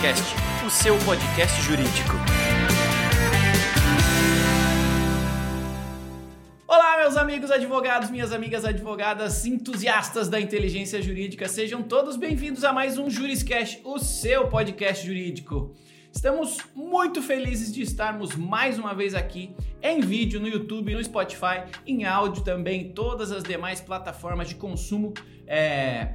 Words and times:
Juriscast, 0.00 0.34
o 0.66 0.70
seu 0.70 0.98
podcast 1.00 1.60
jurídico. 1.60 2.14
Olá, 6.66 6.98
meus 6.98 7.18
amigos 7.18 7.50
advogados, 7.50 8.10
minhas 8.10 8.32
amigas 8.32 8.64
advogadas, 8.64 9.44
entusiastas 9.44 10.28
da 10.28 10.40
inteligência 10.40 11.02
jurídica, 11.02 11.46
sejam 11.48 11.82
todos 11.82 12.16
bem-vindos 12.16 12.64
a 12.64 12.72
mais 12.72 12.96
um 12.96 13.10
Juriscast, 13.10 13.82
o 13.84 13.98
seu 13.98 14.48
podcast 14.48 15.06
jurídico. 15.06 15.74
Estamos 16.10 16.56
muito 16.74 17.20
felizes 17.20 17.70
de 17.72 17.82
estarmos 17.82 18.34
mais 18.34 18.78
uma 18.78 18.94
vez 18.94 19.14
aqui 19.14 19.54
em 19.82 20.00
vídeo 20.00 20.40
no 20.40 20.48
YouTube, 20.48 20.94
no 20.94 21.04
Spotify, 21.04 21.64
em 21.86 22.06
áudio 22.06 22.42
também, 22.42 22.92
todas 22.92 23.30
as 23.30 23.42
demais 23.42 23.82
plataformas 23.82 24.48
de 24.48 24.54
consumo 24.54 25.12
é, 25.46 26.14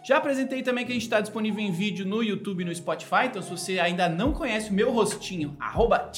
Já 0.02 0.16
apresentei 0.16 0.62
também 0.62 0.84
que 0.84 0.90
a 0.90 0.94
gente 0.94 1.04
está 1.04 1.20
disponível 1.20 1.60
em 1.60 1.70
vídeo 1.70 2.04
no 2.04 2.24
YouTube 2.24 2.62
e 2.62 2.64
no 2.64 2.74
Spotify, 2.74 3.26
então 3.26 3.40
se 3.40 3.48
você 3.48 3.78
ainda 3.78 4.08
não 4.08 4.32
conhece 4.32 4.70
o 4.70 4.72
meu 4.72 4.90
rostinho, 4.90 5.56
arroba 5.60 6.10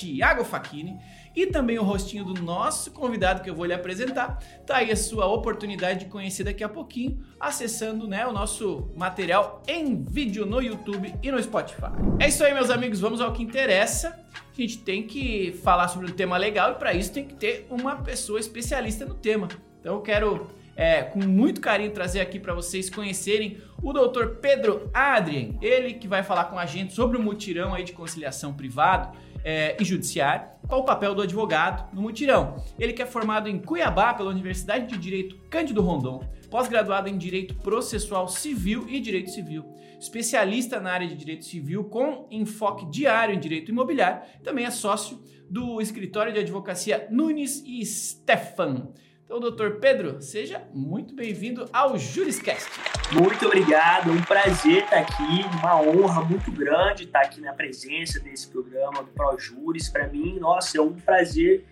Facchini, 0.43 0.99
e 1.37 1.47
também 1.47 1.79
o 1.79 1.83
rostinho 1.83 2.25
do 2.25 2.41
nosso 2.41 2.93
convidado 2.93 3.43
que 3.43 3.51
eu 3.51 3.55
vou 3.55 3.67
lhe 3.67 3.75
apresentar, 3.75 4.39
tá 4.65 4.79
aí 4.79 4.91
a 4.91 4.97
sua 4.97 5.27
oportunidade 5.27 6.01
de 6.01 6.05
conhecer 6.07 6.45
daqui 6.45 6.65
a 6.65 6.69
pouquinho, 6.69 7.23
acessando 7.39 8.09
né, 8.09 8.27
o 8.27 8.33
nosso 8.33 8.91
material 8.97 9.62
em 9.69 10.03
vídeo 10.03 10.47
no 10.47 10.62
YouTube 10.62 11.15
e 11.23 11.31
no 11.31 11.43
Spotify. 11.43 11.93
É 12.19 12.29
isso 12.29 12.43
aí, 12.43 12.55
meus 12.55 12.71
amigos, 12.71 13.01
vamos 13.01 13.21
ao 13.21 13.33
que 13.33 13.43
interessa. 13.43 14.19
A 14.35 14.61
gente 14.61 14.79
tem 14.79 15.07
que 15.07 15.53
falar 15.62 15.89
sobre 15.89 16.11
um 16.11 16.15
tema 16.15 16.39
legal 16.39 16.73
e 16.73 16.75
para 16.77 16.95
isso 16.95 17.12
tem 17.12 17.27
que 17.27 17.35
ter 17.35 17.67
uma 17.69 17.97
pessoa 17.97 18.41
especialista 18.41 19.05
no 19.05 19.15
tema. 19.15 19.49
Então 19.81 19.97
eu 19.97 20.01
quero 20.01 20.47
é, 20.77 21.03
com 21.03 21.20
muito 21.20 21.61
carinho 21.61 21.91
trazer 21.91 22.20
aqui 22.20 22.39
para 22.39 22.55
vocês 22.55 22.91
conhecerem 22.91 23.58
o 23.83 23.92
Dr. 23.92 24.36
Pedro 24.41 24.91
Adrien, 24.92 25.58
ele 25.61 25.94
que 25.94 26.08
vai 26.08 26.22
falar 26.22 26.44
com 26.44 26.58
a 26.58 26.66
gente 26.66 26.92
sobre 26.92 27.16
o 27.16 27.22
mutirão 27.22 27.75
aí 27.75 27.84
de 27.84 27.92
conciliação 27.92 28.53
privado 28.53 29.16
é, 29.44 29.77
e 29.78 29.84
judiciário, 29.84 30.48
qual 30.66 30.81
o 30.81 30.84
papel 30.84 31.14
do 31.14 31.22
advogado 31.22 31.94
no 31.94 32.00
mutirão. 32.00 32.56
Ele 32.78 32.92
que 32.92 33.03
é 33.03 33.06
formado 33.06 33.48
em 33.48 33.58
Cuiabá 33.58 34.14
pela 34.14 34.31
Universidade 34.31 34.86
de 34.86 34.97
Direito 34.97 35.36
Cândido 35.50 35.83
Rondon, 35.83 36.25
pós-graduado 36.50 37.09
em 37.09 37.19
Direito 37.19 37.55
Processual 37.56 38.27
Civil 38.28 38.86
e 38.88 38.98
Direito 39.00 39.31
Civil, 39.31 39.64
especialista 40.00 40.81
na 40.81 40.92
área 40.92 41.06
de 41.06 41.14
Direito 41.14 41.44
Civil 41.44 41.84
com 41.84 42.27
enfoque 42.31 42.86
diário 42.86 43.34
em 43.34 43.38
Direito 43.38 43.70
Imobiliário, 43.70 44.22
também 44.42 44.64
é 44.64 44.70
sócio 44.70 45.22
do 45.50 45.81
escritório 45.81 46.33
de 46.33 46.38
advocacia 46.38 47.06
Nunes 47.11 47.62
e 47.66 47.84
Stefan. 47.84 48.88
Então, 49.25 49.41
doutor 49.41 49.77
Pedro, 49.77 50.21
seja 50.21 50.62
muito 50.75 51.15
bem-vindo 51.15 51.67
ao 51.73 51.97
Juriscast. 51.97 52.69
Muito 53.11 53.47
obrigado, 53.47 54.12
um 54.12 54.21
prazer 54.21 54.85
estar 54.85 54.99
aqui, 54.99 55.59
uma 55.61 55.81
honra 55.81 56.23
muito 56.23 56.53
grande 56.53 57.05
estar 57.05 57.23
aqui 57.23 57.41
na 57.41 57.55
presença 57.55 58.21
desse 58.21 58.47
programa 58.47 59.03
do 59.03 59.11
ProJuris. 59.12 59.89
Para 59.89 60.09
mim, 60.09 60.39
nossa, 60.39 60.77
é 60.77 60.81
um 60.83 60.93
prazer 60.93 61.65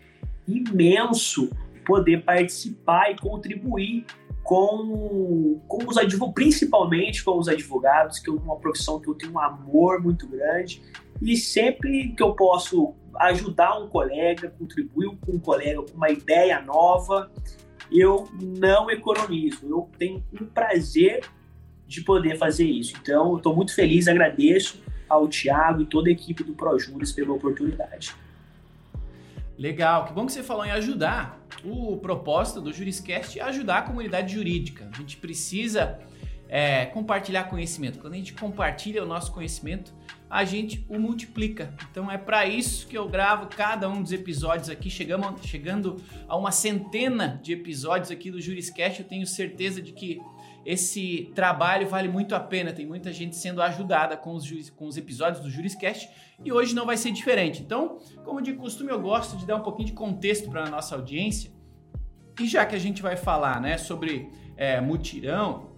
imenso 0.49 1.51
poder 1.85 2.25
participar 2.25 3.11
e 3.11 3.19
contribuir 3.19 4.07
com, 4.43 5.61
com 5.69 5.85
os 5.87 5.99
advogados, 5.99 6.35
principalmente 6.35 7.23
com 7.23 7.39
os 7.39 7.49
advogados, 7.49 8.19
que 8.19 8.31
é 8.31 8.33
uma 8.33 8.57
profissão 8.57 8.99
que 8.99 9.09
eu 9.09 9.15
tenho 9.15 9.33
um 9.33 9.39
amor 9.39 10.01
muito 10.01 10.27
grande. 10.27 10.83
E 11.23 11.37
sempre 11.37 12.09
que 12.17 12.23
eu 12.23 12.35
posso 12.35 12.95
ajudar 13.21 13.79
um 13.79 13.89
colega, 13.89 14.51
contribuir 14.59 15.17
com 15.25 15.33
um 15.33 15.39
colega 15.39 15.81
com 15.81 15.97
uma 15.97 16.11
ideia 16.11 16.61
nova, 16.61 17.31
eu 17.91 18.29
não 18.41 18.91
economizo. 18.91 19.67
Eu 19.69 19.89
tenho 19.97 20.25
um 20.33 20.45
prazer 20.47 21.25
de 21.87 22.01
poder 22.01 22.37
fazer 22.37 22.65
isso. 22.65 22.95
Então, 23.01 23.37
estou 23.37 23.55
muito 23.55 23.73
feliz, 23.73 24.09
agradeço 24.09 24.83
ao 25.09 25.29
Tiago 25.29 25.83
e 25.83 25.87
toda 25.87 26.09
a 26.09 26.13
equipe 26.13 26.43
do 26.43 26.55
ProJuris 26.55 27.13
pela 27.13 27.33
oportunidade. 27.33 28.17
Legal, 29.57 30.07
que 30.07 30.13
bom 30.13 30.27
que 30.27 30.33
você 30.33 30.43
falou 30.43 30.65
em 30.65 30.73
ajudar. 30.73 31.41
O 31.63 31.99
propósito 31.99 32.61
do 32.61 32.73
Juriscast 32.73 33.39
é 33.39 33.43
ajudar 33.43 33.79
a 33.79 33.83
comunidade 33.83 34.35
jurídica. 34.35 34.89
A 34.93 34.97
gente 34.97 35.19
precisa 35.19 36.01
é, 36.55 36.85
compartilhar 36.85 37.45
conhecimento. 37.45 37.99
Quando 37.99 38.13
a 38.13 38.17
gente 38.19 38.35
compartilha 38.35 39.03
o 39.03 39.07
nosso 39.07 39.33
conhecimento, 39.33 39.95
a 40.29 40.45
gente 40.45 40.85
o 40.87 41.01
multiplica. 41.01 41.73
Então 41.91 42.11
é 42.11 42.19
para 42.19 42.45
isso 42.45 42.87
que 42.87 42.97
eu 42.97 43.09
gravo 43.09 43.47
cada 43.47 43.89
um 43.89 44.03
dos 44.03 44.13
episódios 44.13 44.69
aqui, 44.69 44.91
chegamos, 44.91 45.41
chegando 45.47 45.97
a 46.29 46.37
uma 46.37 46.53
centena 46.53 47.41
de 47.43 47.55
episódios 47.55 48.11
aqui 48.11 48.31
do 48.31 48.39
Juriscast. 48.39 49.01
Eu 49.01 49.09
tenho 49.09 49.27
certeza 49.27 49.81
de 49.81 49.93
que 49.93 50.21
esse 50.63 51.33
trabalho 51.35 51.89
vale 51.89 52.09
muito 52.09 52.35
a 52.35 52.41
pena. 52.41 52.71
Tem 52.71 52.85
muita 52.85 53.11
gente 53.15 53.35
sendo 53.35 53.63
ajudada 53.63 54.15
com 54.15 54.35
os, 54.35 54.69
com 54.69 54.87
os 54.87 54.99
episódios 54.99 55.43
do 55.43 55.49
Juriscast 55.49 56.11
e 56.45 56.53
hoje 56.53 56.75
não 56.75 56.85
vai 56.85 56.99
ser 56.99 57.13
diferente. 57.13 57.63
Então, 57.63 57.99
como 58.27 58.43
de 58.43 58.53
costume, 58.53 58.91
eu 58.91 59.01
gosto 59.01 59.39
de 59.39 59.47
dar 59.47 59.57
um 59.57 59.63
pouquinho 59.63 59.87
de 59.87 59.95
contexto 59.95 60.51
para 60.51 60.65
a 60.65 60.69
nossa 60.69 60.97
audiência. 60.97 61.51
E 62.39 62.47
já 62.47 62.67
que 62.67 62.77
a 62.77 62.79
gente 62.79 63.01
vai 63.01 63.17
falar 63.17 63.59
né, 63.59 63.79
sobre 63.79 64.29
é, 64.55 64.83
mutirão, 64.83 65.73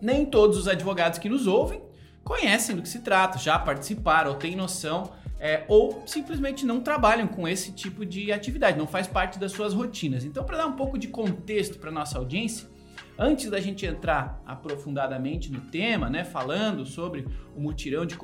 nem 0.00 0.24
todos 0.26 0.56
os 0.56 0.68
advogados 0.68 1.18
que 1.18 1.28
nos 1.28 1.46
ouvem 1.46 1.80
conhecem 2.28 2.76
do 2.76 2.82
que 2.82 2.88
se 2.88 2.98
trata, 2.98 3.38
já 3.38 3.58
participaram 3.58 4.32
ou 4.32 4.36
têm 4.36 4.54
noção, 4.54 5.10
é, 5.40 5.64
ou 5.66 6.02
simplesmente 6.04 6.66
não 6.66 6.80
trabalham 6.80 7.26
com 7.26 7.48
esse 7.48 7.72
tipo 7.72 8.04
de 8.04 8.30
atividade, 8.30 8.76
não 8.76 8.86
faz 8.86 9.06
parte 9.06 9.38
das 9.38 9.52
suas 9.52 9.72
rotinas. 9.72 10.24
Então, 10.24 10.44
para 10.44 10.58
dar 10.58 10.66
um 10.66 10.72
pouco 10.72 10.98
de 10.98 11.08
contexto 11.08 11.78
para 11.78 11.90
nossa 11.90 12.18
audiência, 12.18 12.68
Antes 13.20 13.50
da 13.50 13.60
gente 13.60 13.84
entrar 13.84 14.40
aprofundadamente 14.46 15.50
no 15.50 15.60
tema, 15.60 16.08
né, 16.08 16.22
falando 16.22 16.86
sobre 16.86 17.26
o 17.56 17.60
mutirão 17.60 18.06
de 18.06 18.16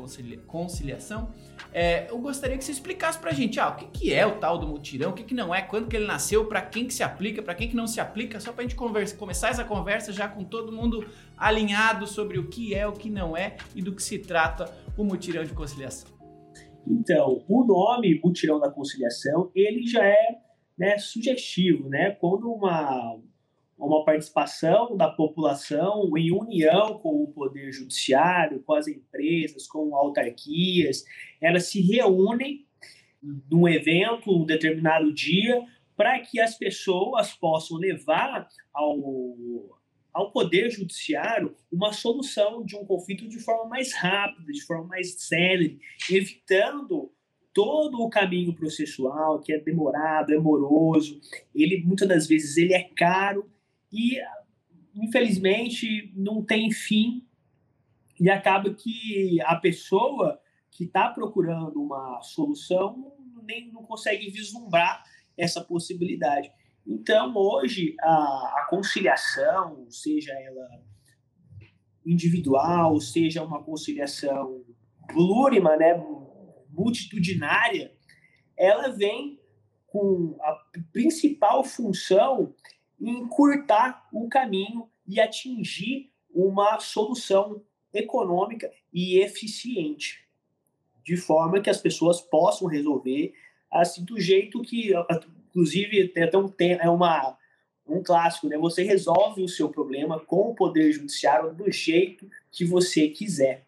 conciliação, 0.46 1.34
é, 1.72 2.08
eu 2.08 2.18
gostaria 2.20 2.56
que 2.56 2.64
você 2.64 2.70
explicasse 2.70 3.18
para 3.18 3.30
a 3.30 3.34
gente 3.34 3.58
ah, 3.58 3.70
o 3.70 3.74
que, 3.74 3.86
que 3.86 4.14
é 4.14 4.24
o 4.24 4.38
tal 4.38 4.56
do 4.56 4.68
mutirão, 4.68 5.10
o 5.10 5.12
que, 5.12 5.24
que 5.24 5.34
não 5.34 5.52
é, 5.52 5.62
quando 5.62 5.88
que 5.88 5.96
ele 5.96 6.06
nasceu, 6.06 6.46
para 6.46 6.62
quem 6.62 6.86
que 6.86 6.94
se 6.94 7.02
aplica, 7.02 7.42
para 7.42 7.56
quem 7.56 7.68
que 7.68 7.74
não 7.74 7.88
se 7.88 7.98
aplica, 7.98 8.38
só 8.38 8.52
para 8.52 8.60
a 8.60 8.68
gente 8.68 8.76
conversa, 8.76 9.16
começar 9.16 9.48
essa 9.48 9.64
conversa 9.64 10.12
já 10.12 10.28
com 10.28 10.44
todo 10.44 10.70
mundo 10.70 11.04
alinhado 11.36 12.06
sobre 12.06 12.38
o 12.38 12.46
que 12.46 12.72
é, 12.72 12.86
o 12.86 12.92
que 12.92 13.10
não 13.10 13.36
é 13.36 13.56
e 13.74 13.82
do 13.82 13.92
que 13.92 14.02
se 14.02 14.20
trata 14.20 14.72
o 14.96 15.02
mutirão 15.02 15.42
de 15.42 15.52
conciliação. 15.52 16.08
Então, 16.86 17.42
o 17.48 17.64
nome 17.64 18.20
mutirão 18.22 18.60
da 18.60 18.70
conciliação, 18.70 19.50
ele 19.56 19.84
já 19.88 20.04
é 20.04 20.38
né, 20.78 20.98
sugestivo, 20.98 21.88
né? 21.88 22.12
Quando 22.12 22.52
uma 22.52 23.18
uma 23.78 24.04
participação 24.04 24.96
da 24.96 25.08
população 25.10 26.16
em 26.16 26.30
união 26.30 26.98
com 26.98 27.22
o 27.22 27.32
poder 27.32 27.72
judiciário, 27.72 28.62
com 28.62 28.74
as 28.74 28.86
empresas, 28.86 29.66
com 29.66 29.94
autarquias. 29.94 31.04
Elas 31.40 31.66
se 31.66 31.80
reúnem 31.80 32.66
num 33.50 33.68
evento, 33.68 34.30
um 34.30 34.44
determinado 34.44 35.12
dia, 35.12 35.64
para 35.96 36.18
que 36.20 36.40
as 36.40 36.56
pessoas 36.56 37.32
possam 37.32 37.78
levar 37.78 38.48
ao, 38.72 38.98
ao 40.12 40.30
poder 40.30 40.70
judiciário 40.70 41.54
uma 41.72 41.92
solução 41.92 42.64
de 42.64 42.76
um 42.76 42.84
conflito 42.84 43.28
de 43.28 43.38
forma 43.38 43.68
mais 43.68 43.92
rápida, 43.92 44.52
de 44.52 44.62
forma 44.62 44.84
mais 44.84 45.14
célere, 45.22 45.78
evitando 46.10 47.12
todo 47.52 48.02
o 48.02 48.10
caminho 48.10 48.52
processual 48.52 49.40
que 49.40 49.52
é 49.52 49.58
demorado, 49.58 50.34
é 50.34 50.38
moroso, 50.38 51.20
ele 51.54 51.82
muitas 51.84 52.08
das 52.08 52.26
vezes 52.26 52.56
ele 52.56 52.74
é 52.74 52.82
caro 52.96 53.48
e 53.94 54.20
infelizmente 54.94 56.12
não 56.16 56.44
tem 56.44 56.70
fim 56.70 57.24
e 58.20 58.28
acaba 58.28 58.72
que 58.74 59.40
a 59.42 59.56
pessoa 59.56 60.40
que 60.70 60.84
está 60.84 61.08
procurando 61.08 61.80
uma 61.80 62.20
solução 62.22 63.12
nem 63.44 63.70
não 63.72 63.82
consegue 63.82 64.30
vislumbrar 64.30 65.04
essa 65.36 65.62
possibilidade. 65.62 66.50
Então, 66.86 67.32
hoje, 67.36 67.94
a, 68.00 68.10
a 68.10 68.66
conciliação, 68.68 69.86
seja 69.90 70.32
ela 70.32 70.82
individual, 72.04 73.00
seja 73.00 73.42
uma 73.42 73.62
conciliação 73.62 74.64
plurima, 75.08 75.76
né, 75.76 75.94
multitudinária, 76.70 77.92
ela 78.56 78.88
vem 78.88 79.40
com 79.86 80.36
a 80.40 80.56
principal 80.92 81.62
função 81.64 82.54
encurtar 83.10 84.06
o 84.12 84.28
caminho 84.28 84.88
e 85.06 85.20
atingir 85.20 86.10
uma 86.34 86.80
solução 86.80 87.62
econômica 87.92 88.70
e 88.92 89.18
eficiente, 89.18 90.24
de 91.04 91.16
forma 91.16 91.60
que 91.60 91.70
as 91.70 91.80
pessoas 91.80 92.20
possam 92.20 92.66
resolver 92.66 93.34
assim 93.70 94.04
do 94.04 94.18
jeito 94.20 94.62
que, 94.62 94.92
inclusive, 95.48 96.08
tem 96.08 96.24
até 96.24 96.38
um, 96.38 96.52
é 96.58 96.88
uma 96.88 97.36
um 97.86 98.02
clássico, 98.02 98.48
né? 98.48 98.56
Você 98.56 98.82
resolve 98.82 99.42
o 99.42 99.48
seu 99.48 99.68
problema 99.68 100.18
com 100.18 100.50
o 100.50 100.54
poder 100.54 100.90
judiciário 100.92 101.52
do 101.52 101.70
jeito 101.70 102.28
que 102.50 102.64
você 102.64 103.08
quiser. 103.08 103.66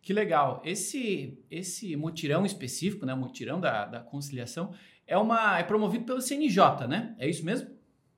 Que 0.00 0.12
legal. 0.12 0.62
Esse 0.64 1.36
esse 1.50 1.94
mutirão 1.96 2.46
específico, 2.46 3.04
né, 3.04 3.12
o 3.12 3.18
mutirão 3.18 3.60
da, 3.60 3.84
da 3.84 4.00
conciliação, 4.00 4.72
é 5.06 5.16
uma 5.16 5.58
é 5.58 5.62
promovido 5.62 6.04
pelo 6.04 6.20
CNJ, 6.20 6.86
né? 6.88 7.14
É 7.18 7.28
isso 7.28 7.44
mesmo? 7.44 7.70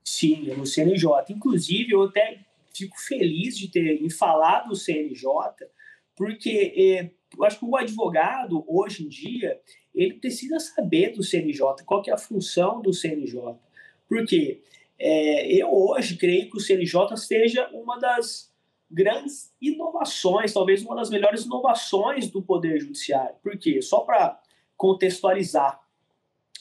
Sim, 0.05 0.51
é 0.51 0.57
no 0.57 0.65
CNJ. 0.65 1.07
Inclusive, 1.31 1.93
eu 1.93 2.05
até 2.05 2.41
fico 2.75 2.99
feliz 2.99 3.59
de 3.59 3.69
ter 3.69 4.09
falado 4.11 4.69
do 4.69 4.77
CNJ, 4.77 5.29
porque 6.17 6.73
é, 6.77 7.11
eu 7.37 7.45
acho 7.45 7.59
que 7.59 7.65
o 7.65 7.77
advogado 7.77 8.65
hoje 8.67 9.05
em 9.05 9.09
dia 9.09 9.61
ele 9.95 10.15
precisa 10.15 10.59
saber 10.61 11.13
do 11.13 11.23
CNJ, 11.23 11.85
qual 11.85 12.01
que 12.01 12.11
é 12.11 12.15
a 12.15 12.19
função 12.19 12.81
do 12.81 12.93
CNJ. 12.93 13.57
Porque 14.09 14.63
é, 14.99 15.53
eu 15.53 15.73
hoje 15.73 16.17
creio 16.17 16.51
que 16.51 16.57
o 16.57 16.61
CNJ 16.61 17.17
seja 17.17 17.69
uma 17.73 17.99
das 17.99 18.53
grandes 18.91 19.53
inovações, 19.61 20.53
talvez 20.53 20.83
uma 20.83 20.97
das 20.97 21.11
melhores 21.11 21.45
inovações 21.45 22.31
do 22.31 22.41
Poder 22.41 22.81
Judiciário. 22.81 23.37
Por 23.43 23.59
quê? 23.59 23.83
Só 23.83 24.01
para 24.01 24.41
contextualizar 24.77 25.81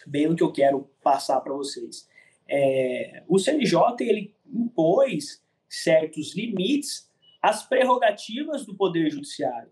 bem 0.08 0.28
o 0.28 0.36
que 0.36 0.44
eu 0.44 0.52
quero 0.52 0.90
passar 1.04 1.42
para 1.42 1.54
vocês. 1.54 2.08
É, 2.50 3.24
o 3.28 3.38
CNJ 3.38 3.96
ele 4.00 4.34
impôs 4.52 5.44
certos 5.70 6.36
limites 6.36 7.10
às 7.42 7.64
prerrogativas 7.64 8.66
do 8.66 8.76
Poder 8.76 9.10
Judiciário. 9.10 9.70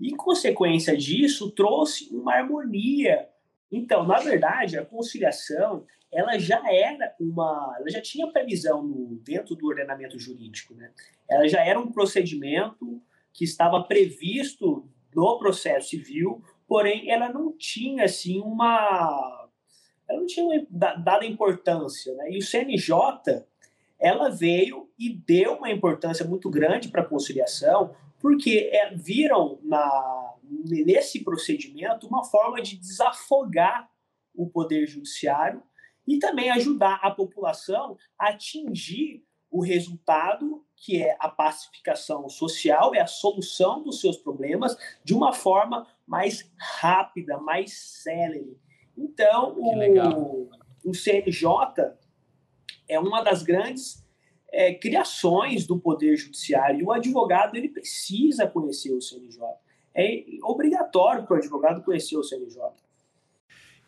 E, 0.00 0.14
consequência 0.14 0.96
disso, 0.96 1.50
trouxe 1.50 2.08
uma 2.14 2.34
harmonia. 2.34 3.28
Então, 3.70 4.04
na 4.06 4.18
verdade, 4.18 4.78
a 4.78 4.84
conciliação 4.84 5.86
ela 6.12 6.38
já 6.38 6.62
era 6.70 7.14
uma, 7.18 7.74
ela 7.78 7.88
já 7.88 8.00
tinha 8.00 8.30
previsão 8.30 8.82
no, 8.82 9.16
dentro 9.24 9.56
do 9.56 9.66
ordenamento 9.66 10.18
jurídico, 10.18 10.74
né? 10.74 10.92
Ela 11.28 11.48
já 11.48 11.64
era 11.64 11.80
um 11.80 11.90
procedimento 11.90 13.00
que 13.32 13.44
estava 13.44 13.82
previsto 13.82 14.86
no 15.14 15.38
processo 15.38 15.88
civil, 15.88 16.42
porém 16.68 17.10
ela 17.10 17.32
não 17.32 17.56
tinha 17.56 18.04
assim 18.04 18.40
uma, 18.40 19.41
ela 20.12 20.20
não 20.20 20.26
tinha 20.26 20.66
dada 20.70 21.24
importância, 21.24 22.14
né? 22.14 22.30
E 22.30 22.38
o 22.38 22.42
CNJ 22.42 23.44
ela 23.98 24.28
veio 24.28 24.90
e 24.98 25.10
deu 25.10 25.54
uma 25.54 25.70
importância 25.70 26.26
muito 26.26 26.50
grande 26.50 26.88
para 26.88 27.02
a 27.02 27.06
conciliação, 27.06 27.94
porque 28.20 28.68
é, 28.72 28.92
viram 28.94 29.58
na, 29.62 30.34
nesse 30.42 31.22
procedimento 31.22 32.06
uma 32.06 32.24
forma 32.24 32.60
de 32.60 32.76
desafogar 32.76 33.88
o 34.34 34.48
poder 34.48 34.86
judiciário 34.86 35.62
e 36.06 36.18
também 36.18 36.50
ajudar 36.50 36.98
a 37.02 37.10
população 37.10 37.96
a 38.18 38.30
atingir 38.30 39.24
o 39.48 39.62
resultado 39.62 40.64
que 40.74 41.00
é 41.00 41.14
a 41.20 41.28
pacificação 41.28 42.28
social, 42.28 42.92
é 42.94 43.00
a 43.00 43.06
solução 43.06 43.84
dos 43.84 44.00
seus 44.00 44.16
problemas 44.16 44.76
de 45.04 45.14
uma 45.14 45.32
forma 45.32 45.86
mais 46.04 46.50
rápida, 46.58 47.38
mais 47.38 47.72
célere. 47.72 48.58
Então, 49.02 49.54
o, 49.58 50.48
o 50.84 50.94
CNJ 50.94 51.48
é 52.88 53.00
uma 53.00 53.20
das 53.22 53.42
grandes 53.42 54.06
é, 54.52 54.72
criações 54.74 55.66
do 55.66 55.78
Poder 55.78 56.16
Judiciário 56.16 56.80
e 56.80 56.84
o 56.84 56.92
advogado 56.92 57.56
ele 57.56 57.68
precisa 57.68 58.46
conhecer 58.46 58.92
o 58.92 59.00
CNJ. 59.00 59.42
É 59.94 60.24
obrigatório 60.44 61.24
para 61.24 61.34
o 61.34 61.38
advogado 61.38 61.82
conhecer 61.82 62.16
o 62.16 62.22
CNJ. 62.22 62.62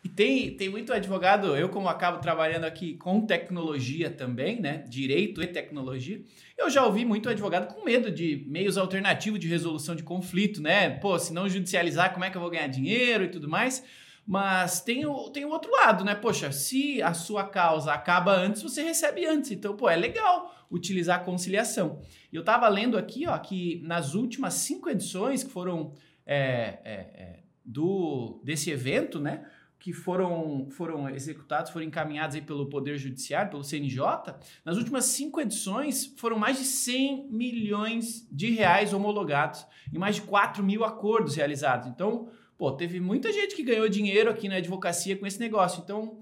E 0.03 0.09
tem, 0.09 0.55
tem 0.55 0.69
muito 0.69 0.93
advogado, 0.93 1.55
eu 1.55 1.67
como 1.67 1.87
acabo 1.87 2.19
trabalhando 2.19 2.65
aqui 2.65 2.95
com 2.95 3.25
tecnologia 3.25 4.11
também, 4.11 4.61
né? 4.61 4.85
Direito 4.87 5.41
e 5.41 5.47
tecnologia, 5.47 6.21
eu 6.55 6.69
já 6.69 6.85
ouvi 6.85 7.03
muito 7.03 7.27
advogado 7.27 7.73
com 7.73 7.83
medo 7.83 8.11
de 8.11 8.45
meios 8.47 8.77
alternativos 8.77 9.39
de 9.39 9.47
resolução 9.47 9.95
de 9.95 10.03
conflito, 10.03 10.61
né? 10.61 10.91
Pô, 10.91 11.17
se 11.17 11.33
não 11.33 11.49
judicializar, 11.49 12.13
como 12.13 12.23
é 12.23 12.29
que 12.29 12.37
eu 12.37 12.41
vou 12.41 12.51
ganhar 12.51 12.67
dinheiro 12.67 13.23
e 13.23 13.29
tudo 13.29 13.49
mais? 13.49 13.83
Mas 14.25 14.81
tem 14.81 15.05
o, 15.05 15.29
tem 15.29 15.45
o 15.45 15.49
outro 15.49 15.71
lado, 15.71 16.03
né? 16.03 16.15
Poxa, 16.15 16.51
se 16.51 17.01
a 17.01 17.13
sua 17.13 17.43
causa 17.43 17.93
acaba 17.93 18.35
antes, 18.35 18.63
você 18.63 18.81
recebe 18.81 19.25
antes. 19.25 19.51
Então, 19.51 19.75
pô, 19.75 19.87
é 19.87 19.95
legal 19.95 20.53
utilizar 20.71 21.19
a 21.19 21.23
conciliação. 21.23 22.01
E 22.33 22.35
eu 22.35 22.43
tava 22.43 22.67
lendo 22.67 22.97
aqui, 22.97 23.27
ó, 23.27 23.37
que 23.37 23.81
nas 23.83 24.15
últimas 24.15 24.55
cinco 24.55 24.89
edições 24.89 25.43
que 25.43 25.51
foram 25.51 25.93
é, 26.25 26.79
é, 26.83 26.93
é, 26.93 27.39
do, 27.63 28.41
desse 28.43 28.71
evento, 28.71 29.19
né? 29.19 29.45
que 29.85 29.93
foram, 29.93 30.67
foram 30.71 31.07
executados, 31.07 31.69
foram 31.69 31.85
encaminhados 31.85 32.35
aí 32.35 32.41
pelo 32.41 32.67
Poder 32.67 32.97
Judiciário, 32.97 33.51
pelo 33.51 33.63
CNJ, 33.63 34.33
nas 34.65 34.77
últimas 34.77 35.05
cinco 35.05 35.39
edições 35.39 36.07
foram 36.17 36.39
mais 36.39 36.57
de 36.57 36.63
100 36.63 37.27
milhões 37.29 38.27
de 38.31 38.49
reais 38.49 38.93
homologados 38.93 39.63
e 39.93 39.99
mais 39.99 40.15
de 40.15 40.23
4 40.23 40.63
mil 40.63 40.83
acordos 40.83 41.35
realizados. 41.35 41.87
Então, 41.87 42.29
pô, 42.57 42.71
teve 42.71 42.99
muita 42.99 43.31
gente 43.31 43.55
que 43.55 43.63
ganhou 43.63 43.87
dinheiro 43.89 44.29
aqui 44.29 44.47
na 44.47 44.55
advocacia 44.55 45.17
com 45.17 45.25
esse 45.25 45.39
negócio. 45.39 45.81
Então, 45.83 46.19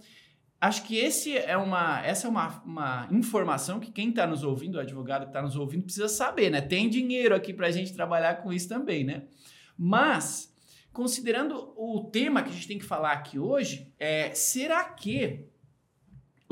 acho 0.60 0.84
que 0.84 0.98
esse 0.98 1.38
é 1.38 1.58
uma, 1.58 2.06
essa 2.06 2.28
é 2.28 2.30
uma, 2.30 2.64
uma 2.66 3.08
informação 3.12 3.80
que 3.80 3.92
quem 3.92 4.10
está 4.10 4.26
nos 4.26 4.44
ouvindo, 4.44 4.76
o 4.76 4.80
advogado 4.80 5.24
que 5.24 5.30
está 5.30 5.42
nos 5.42 5.56
ouvindo, 5.56 5.84
precisa 5.84 6.08
saber, 6.08 6.50
né? 6.50 6.62
Tem 6.62 6.90
dinheiro 6.90 7.36
aqui 7.36 7.54
para 7.54 7.68
a 7.68 7.72
gente 7.72 7.94
trabalhar 7.94 8.36
com 8.42 8.52
isso 8.52 8.70
também, 8.70 9.04
né? 9.04 9.24
Mas 9.78 10.54
considerando 10.92 11.74
o 11.76 12.10
tema 12.12 12.44
que 12.44 12.50
a 12.50 12.54
gente 12.54 12.68
tem 12.68 12.78
que 12.78 12.86
falar 12.86 13.14
aqui 13.14 13.40
hoje, 13.40 13.92
é, 14.00 14.34
será 14.34 14.84
que 14.84 15.48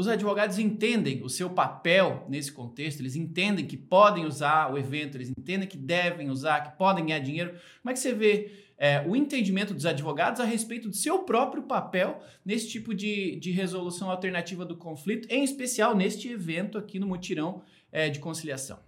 os 0.01 0.07
advogados 0.07 0.59
entendem 0.59 1.23
o 1.23 1.29
seu 1.29 1.49
papel 1.49 2.25
nesse 2.27 2.51
contexto? 2.51 2.99
Eles 2.99 3.15
entendem 3.15 3.65
que 3.65 3.77
podem 3.77 4.25
usar 4.25 4.71
o 4.73 4.77
evento, 4.77 5.15
eles 5.15 5.29
entendem 5.29 5.67
que 5.67 5.77
devem 5.77 6.29
usar, 6.29 6.61
que 6.61 6.77
podem 6.77 7.05
ganhar 7.05 7.19
dinheiro. 7.19 7.51
Como 7.81 7.91
é 7.91 7.93
que 7.93 7.99
você 7.99 8.13
vê 8.13 8.51
é, 8.77 9.01
o 9.07 9.15
entendimento 9.15 9.73
dos 9.73 9.85
advogados 9.85 10.41
a 10.41 10.43
respeito 10.43 10.89
do 10.89 10.95
seu 10.95 11.19
próprio 11.19 11.63
papel 11.63 12.19
nesse 12.43 12.67
tipo 12.67 12.93
de, 12.93 13.35
de 13.37 13.51
resolução 13.51 14.09
alternativa 14.09 14.65
do 14.65 14.75
conflito, 14.75 15.27
em 15.31 15.43
especial 15.43 15.95
neste 15.95 16.29
evento 16.29 16.77
aqui 16.77 16.99
no 16.99 17.07
Mutirão 17.07 17.61
é, 17.91 18.09
de 18.09 18.19
Conciliação? 18.19 18.79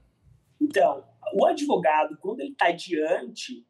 Então, 0.59 1.03
o 1.35 1.45
advogado, 1.45 2.17
quando 2.17 2.39
ele 2.39 2.51
está 2.51 2.71
diante 2.71 3.63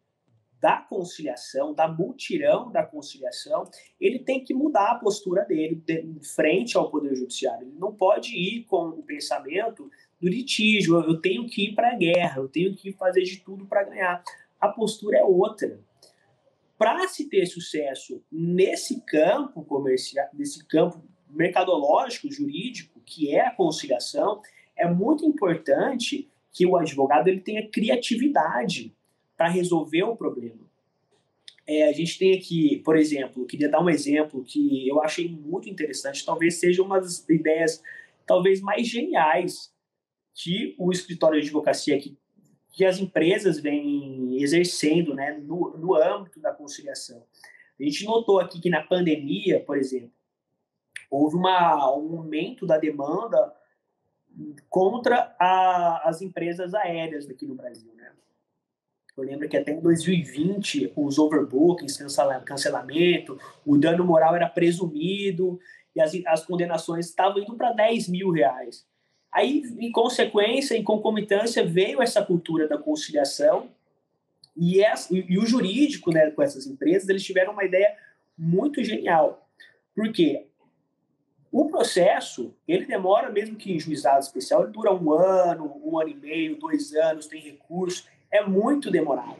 da 0.64 0.78
conciliação, 0.78 1.74
da 1.74 1.90
multirão 1.90 2.72
da 2.72 2.82
conciliação, 2.82 3.70
ele 4.00 4.20
tem 4.20 4.42
que 4.42 4.54
mudar 4.54 4.92
a 4.92 4.96
postura 4.96 5.44
dele 5.44 5.76
de, 5.76 6.26
frente 6.26 6.78
ao 6.78 6.90
Poder 6.90 7.14
Judiciário. 7.14 7.68
Ele 7.68 7.78
não 7.78 7.94
pode 7.94 8.34
ir 8.34 8.64
com 8.64 8.88
o 8.88 9.04
pensamento 9.04 9.92
do 10.22 10.30
litígio, 10.30 11.02
eu 11.02 11.20
tenho 11.20 11.46
que 11.50 11.66
ir 11.66 11.76
para 11.76 11.92
a 11.92 11.96
guerra, 11.98 12.40
eu 12.40 12.48
tenho 12.48 12.74
que 12.74 12.94
fazer 12.94 13.24
de 13.24 13.42
tudo 13.42 13.66
para 13.66 13.84
ganhar. 13.84 14.24
A 14.58 14.70
postura 14.70 15.18
é 15.18 15.24
outra. 15.26 15.82
Para 16.78 17.10
se 17.10 17.28
ter 17.28 17.46
sucesso 17.46 18.24
nesse 18.32 19.02
campo 19.02 19.66
comercial, 19.66 20.30
nesse 20.34 20.66
campo 20.66 21.04
mercadológico, 21.30 22.32
jurídico, 22.32 23.02
que 23.06 23.36
é 23.36 23.48
a 23.48 23.52
conciliação, 23.54 24.42
é 24.78 24.90
muito 24.90 25.26
importante 25.26 26.32
que 26.54 26.66
o 26.66 26.78
advogado 26.78 27.28
ele 27.28 27.42
tenha 27.42 27.68
criatividade 27.70 28.96
para 29.44 29.50
resolver 29.50 30.04
o 30.04 30.16
problema. 30.16 30.66
É, 31.68 31.90
a 31.90 31.92
gente 31.92 32.18
tem 32.18 32.34
aqui, 32.34 32.78
por 32.78 32.96
exemplo, 32.96 33.46
queria 33.46 33.68
dar 33.68 33.82
um 33.82 33.90
exemplo 33.90 34.42
que 34.42 34.88
eu 34.88 35.02
achei 35.02 35.28
muito 35.28 35.70
interessante, 35.70 36.26
talvez 36.26 36.62
seja 36.62 36.82
uma 36.82 36.98
das 36.98 37.28
ideias 37.28 37.84
talvez 38.26 38.62
mais 38.62 38.88
geniais 38.88 39.74
que 40.34 40.76
o 40.80 40.94
escritório 40.94 41.42
de 41.42 41.48
advocacia 41.48 42.00
que, 42.00 42.18
que 42.72 42.86
as 42.86 43.00
empresas 43.00 43.60
vêm 43.60 44.42
exercendo 44.42 45.14
né, 45.14 45.38
no, 45.44 45.78
no 45.78 45.94
âmbito 45.94 46.40
da 46.40 46.54
conciliação. 46.54 47.22
A 47.78 47.84
gente 47.84 48.06
notou 48.06 48.40
aqui 48.40 48.62
que 48.62 48.70
na 48.70 48.82
pandemia, 48.82 49.60
por 49.60 49.78
exemplo, 49.78 50.14
houve 51.12 51.36
uma, 51.36 51.94
um 51.98 52.18
aumento 52.18 52.66
da 52.66 52.78
demanda 52.78 53.54
contra 54.70 55.36
a, 55.38 56.08
as 56.08 56.22
empresas 56.22 56.74
aéreas 56.74 57.30
aqui 57.30 57.46
no 57.46 57.56
Brasil. 57.56 57.94
Eu 59.16 59.24
lembro 59.24 59.48
que 59.48 59.56
até 59.56 59.72
em 59.72 59.80
2020, 59.80 60.94
os 60.96 61.20
overbookings, 61.20 61.98
cancelamento, 62.46 63.40
o 63.66 63.78
dano 63.78 64.04
moral 64.04 64.36
era 64.36 64.50
presumido 64.50 65.60
e 65.96 66.02
as, 66.02 66.14
as 66.26 66.46
condenações 66.46 67.08
estavam 67.08 67.42
indo 67.42 67.56
para 67.56 67.72
10 67.72 68.10
mil 68.10 68.32
reais. 68.32 68.86
Aí, 69.32 69.64
em 69.80 69.92
consequência, 69.92 70.76
em 70.76 70.84
concomitância, 70.84 71.66
veio 71.66 72.02
essa 72.02 72.24
cultura 72.24 72.68
da 72.68 72.78
conciliação 72.78 73.70
E, 74.56 74.82
e, 74.82 75.26
e 75.30 75.40
o 75.40 75.46
jurídico 75.46 76.12
né, 76.12 76.30
com 76.32 76.42
essas 76.42 76.68
empresas, 76.68 77.10
eles 77.10 77.24
tiveram 77.24 77.54
uma 77.54 77.64
ideia 77.64 77.96
muito 78.38 78.84
genial. 78.84 79.48
Porque 79.96 80.48
o 81.52 81.68
processo, 81.68 82.56
ele 82.68 82.86
demora, 82.86 83.32
mesmo 83.32 83.56
que 83.56 83.72
em 83.72 83.80
juizado 83.80 84.20
especial, 84.20 84.64
ele 84.64 84.72
dura 84.72 84.92
um 84.92 85.12
ano, 85.12 85.80
um 85.84 86.00
ano 86.00 86.10
e 86.10 86.16
meio, 86.16 86.60
dois 86.60 86.94
anos, 86.96 87.28
tem 87.28 87.42
recurso, 87.42 88.08
é 88.34 88.44
muito 88.44 88.90
demorado. 88.90 89.38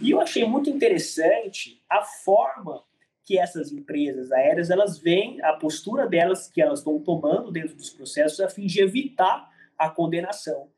E 0.00 0.10
eu 0.10 0.20
achei 0.20 0.44
muito 0.46 0.70
interessante 0.70 1.82
a 1.88 2.02
forma 2.02 2.82
que 3.22 3.38
essas 3.38 3.70
empresas 3.70 4.32
aéreas 4.32 4.70
elas 4.70 4.98
veem 4.98 5.42
a 5.42 5.52
postura 5.52 6.08
delas 6.08 6.48
que 6.48 6.62
elas 6.62 6.78
estão 6.78 6.98
tomando 6.98 7.52
dentro 7.52 7.76
dos 7.76 7.90
processos 7.90 8.40
a 8.40 8.48
fim 8.48 8.64
de 8.64 8.80
evitar 8.80 9.50
a 9.76 9.90
condenação. 9.90 10.70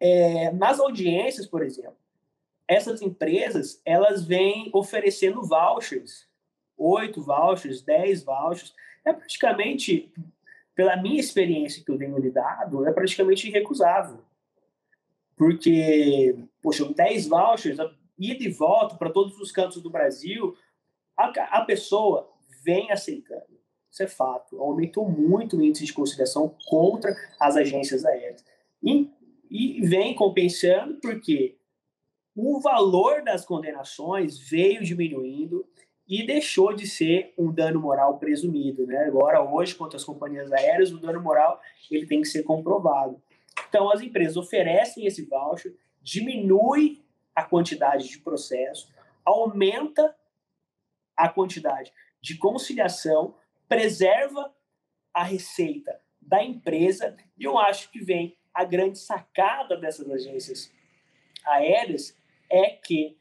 É, 0.00 0.50
nas 0.52 0.80
audiências, 0.80 1.46
por 1.46 1.62
exemplo, 1.62 1.96
essas 2.66 3.02
empresas 3.02 3.82
elas 3.84 4.24
vêm 4.24 4.70
oferecendo 4.72 5.42
vouchers, 5.42 6.26
oito 6.78 7.20
vouchers, 7.20 7.82
dez 7.82 8.24
vouchers, 8.24 8.74
é 9.04 9.12
praticamente, 9.12 10.10
pela 10.74 10.96
minha 10.96 11.20
experiência 11.20 11.84
que 11.84 11.90
eu 11.90 11.98
tenho 11.98 12.18
lidado, 12.18 12.86
é 12.86 12.92
praticamente 12.92 13.48
irrecusável. 13.48 14.24
Porque, 15.42 16.36
poxa, 16.62 16.84
10 16.84 17.26
vouchers, 17.26 17.76
ida 18.16 18.44
e 18.44 18.48
volta 18.48 18.94
para 18.94 19.10
todos 19.10 19.36
os 19.40 19.50
cantos 19.50 19.82
do 19.82 19.90
Brasil, 19.90 20.56
a, 21.18 21.58
a 21.58 21.64
pessoa 21.64 22.30
vem 22.62 22.92
aceitando. 22.92 23.58
Isso 23.90 24.04
é 24.04 24.06
fato. 24.06 24.56
Aumentou 24.62 25.10
muito 25.10 25.56
o 25.56 25.64
índice 25.64 25.84
de 25.84 25.92
conciliação 25.92 26.54
contra 26.68 27.12
as 27.40 27.56
agências 27.56 28.04
aéreas. 28.04 28.44
E, 28.80 29.10
e 29.50 29.80
vem 29.80 30.14
compensando 30.14 31.00
porque 31.02 31.56
o 32.36 32.60
valor 32.60 33.24
das 33.24 33.44
condenações 33.44 34.38
veio 34.38 34.84
diminuindo 34.84 35.66
e 36.06 36.24
deixou 36.24 36.72
de 36.72 36.86
ser 36.86 37.34
um 37.36 37.50
dano 37.50 37.80
moral 37.80 38.16
presumido. 38.16 38.86
Né? 38.86 39.06
Agora, 39.06 39.42
hoje, 39.42 39.74
contra 39.74 39.96
as 39.96 40.04
companhias 40.04 40.52
aéreas, 40.52 40.92
o 40.92 41.00
dano 41.00 41.20
moral 41.20 41.60
ele 41.90 42.06
tem 42.06 42.20
que 42.20 42.28
ser 42.28 42.44
comprovado. 42.44 43.20
Então, 43.68 43.90
as 43.90 44.00
empresas 44.00 44.36
oferecem 44.36 45.06
esse 45.06 45.24
voucher, 45.24 45.74
diminui 46.00 47.02
a 47.34 47.42
quantidade 47.42 48.08
de 48.08 48.18
processo, 48.18 48.92
aumenta 49.24 50.14
a 51.16 51.28
quantidade 51.28 51.92
de 52.20 52.36
conciliação, 52.36 53.34
preserva 53.68 54.52
a 55.12 55.22
receita 55.22 56.00
da 56.20 56.42
empresa 56.42 57.16
e 57.38 57.44
eu 57.44 57.58
acho 57.58 57.90
que 57.90 58.00
vem 58.00 58.36
a 58.54 58.64
grande 58.64 58.98
sacada 58.98 59.76
dessas 59.76 60.10
agências 60.10 60.70
aéreas 61.44 62.16
é 62.50 62.70
que 62.70 63.16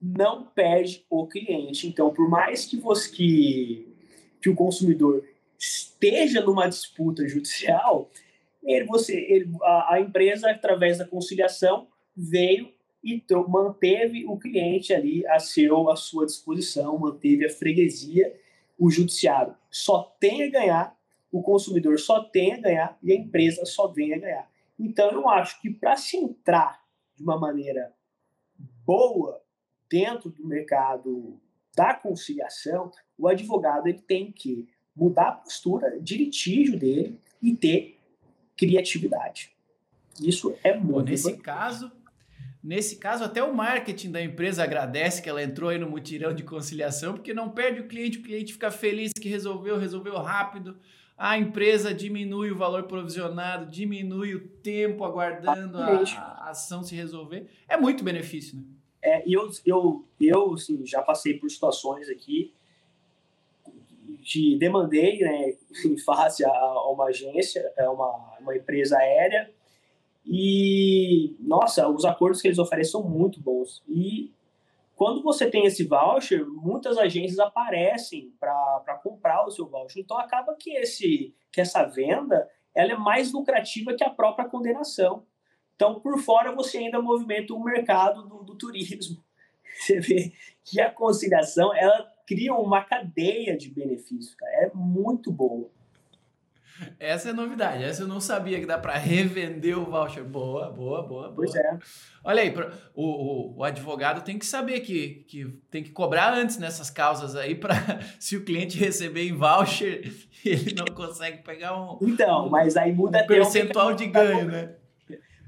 não 0.00 0.44
perde 0.44 1.04
o 1.08 1.26
cliente. 1.26 1.88
Então, 1.88 2.12
por 2.12 2.28
mais 2.28 2.66
que 2.66 2.76
você 2.76 3.10
que, 3.10 3.96
que 4.40 4.48
o 4.48 4.54
consumidor 4.54 5.26
esteja 5.58 6.42
numa 6.42 6.68
disputa 6.68 7.26
judicial, 7.26 8.10
ele, 8.66 8.84
você, 8.84 9.14
ele, 9.14 9.50
a, 9.62 9.94
a 9.94 10.00
empresa, 10.00 10.50
através 10.50 10.98
da 10.98 11.06
conciliação, 11.06 11.88
veio 12.14 12.74
e 13.02 13.22
manteve 13.48 14.26
o 14.26 14.36
cliente 14.36 14.92
ali 14.92 15.24
a, 15.28 15.38
seu, 15.38 15.88
a 15.88 15.94
sua 15.94 16.26
disposição, 16.26 16.98
manteve 16.98 17.46
a 17.46 17.50
freguesia, 17.50 18.34
o 18.76 18.90
judiciário 18.90 19.54
só 19.70 20.16
tem 20.18 20.42
a 20.42 20.50
ganhar, 20.50 20.98
o 21.30 21.40
consumidor 21.40 21.98
só 22.00 22.24
tem 22.24 22.54
a 22.54 22.60
ganhar 22.60 22.98
e 23.02 23.12
a 23.12 23.16
empresa 23.16 23.64
só 23.64 23.86
vem 23.86 24.12
a 24.12 24.18
ganhar. 24.18 24.50
Então, 24.78 25.10
eu 25.12 25.28
acho 25.28 25.60
que 25.60 25.70
para 25.70 25.96
se 25.96 26.16
entrar 26.16 26.82
de 27.14 27.22
uma 27.22 27.38
maneira 27.38 27.94
boa 28.84 29.40
dentro 29.88 30.28
do 30.28 30.44
mercado 30.44 31.40
da 31.76 31.94
conciliação, 31.94 32.90
o 33.16 33.28
advogado 33.28 33.86
ele 33.86 34.00
tem 34.00 34.32
que 34.32 34.68
mudar 34.94 35.28
a 35.28 35.32
postura 35.32 36.00
de 36.00 36.16
litígio 36.16 36.78
dele 36.78 37.20
e 37.40 37.54
ter 37.54 37.95
criatividade. 38.56 39.50
Isso 40.20 40.56
é 40.64 40.74
muito 40.74 40.86
Bom, 40.90 41.02
nesse 41.02 41.30
importante. 41.30 41.44
caso, 41.44 41.92
nesse 42.62 42.96
caso 42.96 43.24
até 43.24 43.42
o 43.42 43.54
marketing 43.54 44.10
da 44.10 44.22
empresa 44.22 44.64
agradece 44.64 45.20
que 45.20 45.28
ela 45.28 45.42
entrou 45.42 45.70
aí 45.70 45.78
no 45.78 45.88
mutirão 45.88 46.34
de 46.34 46.42
conciliação, 46.42 47.14
porque 47.14 47.34
não 47.34 47.50
perde 47.50 47.80
o 47.80 47.88
cliente, 47.88 48.18
o 48.18 48.22
cliente 48.22 48.52
fica 48.52 48.70
feliz 48.70 49.12
que 49.12 49.28
resolveu, 49.28 49.78
resolveu 49.78 50.16
rápido. 50.16 50.76
A 51.18 51.38
empresa 51.38 51.94
diminui 51.94 52.50
o 52.50 52.56
valor 52.56 52.84
provisionado, 52.84 53.70
diminui 53.70 54.34
o 54.34 54.48
tempo 54.48 55.04
aguardando 55.04 55.78
a, 55.78 55.86
a 55.86 56.50
ação 56.50 56.82
se 56.82 56.94
resolver. 56.94 57.46
É 57.66 57.76
muito 57.76 58.04
benefício, 58.04 58.56
né? 58.56 58.62
É, 59.02 59.22
eu, 59.26 59.48
eu, 59.64 60.04
eu 60.20 60.54
assim, 60.54 60.84
já 60.84 61.00
passei 61.00 61.34
por 61.34 61.48
situações 61.48 62.08
aqui 62.08 62.55
de 64.26 64.58
demandei 64.58 65.20
né, 65.20 65.54
em 65.84 65.96
face 65.98 66.44
a, 66.44 66.50
a 66.50 66.90
uma 66.90 67.04
agência, 67.04 67.72
a 67.78 67.90
uma, 67.92 68.36
uma 68.40 68.56
empresa 68.56 68.98
aérea, 68.98 69.48
e, 70.26 71.36
nossa, 71.38 71.88
os 71.88 72.04
acordos 72.04 72.42
que 72.42 72.48
eles 72.48 72.58
oferecem 72.58 72.90
são 72.90 73.04
muito 73.04 73.40
bons. 73.40 73.84
E 73.88 74.32
quando 74.96 75.22
você 75.22 75.48
tem 75.48 75.64
esse 75.64 75.84
voucher, 75.84 76.44
muitas 76.44 76.98
agências 76.98 77.38
aparecem 77.38 78.32
para 78.40 79.00
comprar 79.04 79.46
o 79.46 79.50
seu 79.50 79.68
voucher. 79.68 80.02
Então 80.02 80.18
acaba 80.18 80.56
que, 80.58 80.70
esse, 80.72 81.32
que 81.52 81.60
essa 81.60 81.84
venda 81.84 82.50
ela 82.74 82.92
é 82.92 82.96
mais 82.96 83.32
lucrativa 83.32 83.94
que 83.94 84.02
a 84.02 84.10
própria 84.10 84.48
condenação. 84.48 85.24
Então, 85.76 86.00
por 86.00 86.18
fora, 86.18 86.52
você 86.52 86.78
ainda 86.78 87.00
movimenta 87.00 87.54
o 87.54 87.62
mercado 87.62 88.26
do, 88.26 88.42
do 88.42 88.56
turismo. 88.56 89.22
Você 89.78 90.00
vê 90.00 90.32
que 90.64 90.80
a 90.80 90.90
conciliação 90.90 91.74
ela 91.74 92.10
cria 92.26 92.54
uma 92.54 92.82
cadeia 92.82 93.56
de 93.56 93.70
benefícios, 93.70 94.34
cara. 94.34 94.66
É 94.66 94.70
muito 94.74 95.30
bom. 95.30 95.70
Essa 97.00 97.30
é 97.30 97.32
novidade, 97.32 97.82
essa 97.82 98.02
eu 98.02 98.08
não 98.08 98.20
sabia 98.20 98.60
que 98.60 98.66
dá 98.66 98.76
para 98.76 98.98
revender 98.98 99.78
o 99.78 99.86
voucher. 99.86 100.22
Boa, 100.24 100.70
boa, 100.70 101.02
boa, 101.02 101.28
boa. 101.28 101.32
Pois 101.34 101.54
é. 101.54 101.78
Olha 102.22 102.42
aí, 102.42 102.54
o, 102.94 103.02
o, 103.02 103.56
o, 103.58 103.64
advogado 103.64 104.22
tem 104.22 104.38
que 104.38 104.44
saber 104.44 104.80
que, 104.80 105.24
que 105.26 105.46
tem 105.70 105.82
que 105.82 105.90
cobrar 105.90 106.34
antes 106.34 106.58
nessas 106.58 106.90
causas 106.90 107.34
aí 107.34 107.54
para 107.54 107.74
se 108.20 108.36
o 108.36 108.44
cliente 108.44 108.78
receber 108.78 109.26
em 109.26 109.32
voucher, 109.32 110.12
ele 110.44 110.74
não 110.74 110.86
consegue 110.94 111.42
pegar 111.42 111.80
um. 111.80 111.98
Então, 112.02 112.50
mas 112.50 112.76
aí 112.76 112.92
muda 112.92 113.22
um 113.22 113.26
percentual 113.26 113.94
de 113.94 114.06
ganho, 114.06 114.44
né? 114.46 114.74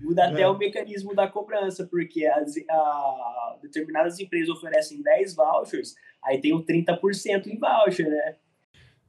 Muda 0.00 0.26
até 0.26 0.42
é. 0.42 0.48
o 0.48 0.56
mecanismo 0.56 1.14
da 1.14 1.26
cobrança, 1.26 1.86
porque 1.86 2.24
as, 2.26 2.54
a, 2.70 3.56
determinadas 3.62 4.18
empresas 4.20 4.48
oferecem 4.48 5.02
10 5.02 5.34
vouchers, 5.34 5.94
aí 6.22 6.40
tem 6.40 6.52
o 6.52 6.64
30% 6.64 7.46
em 7.46 7.58
voucher, 7.58 8.08
né? 8.08 8.36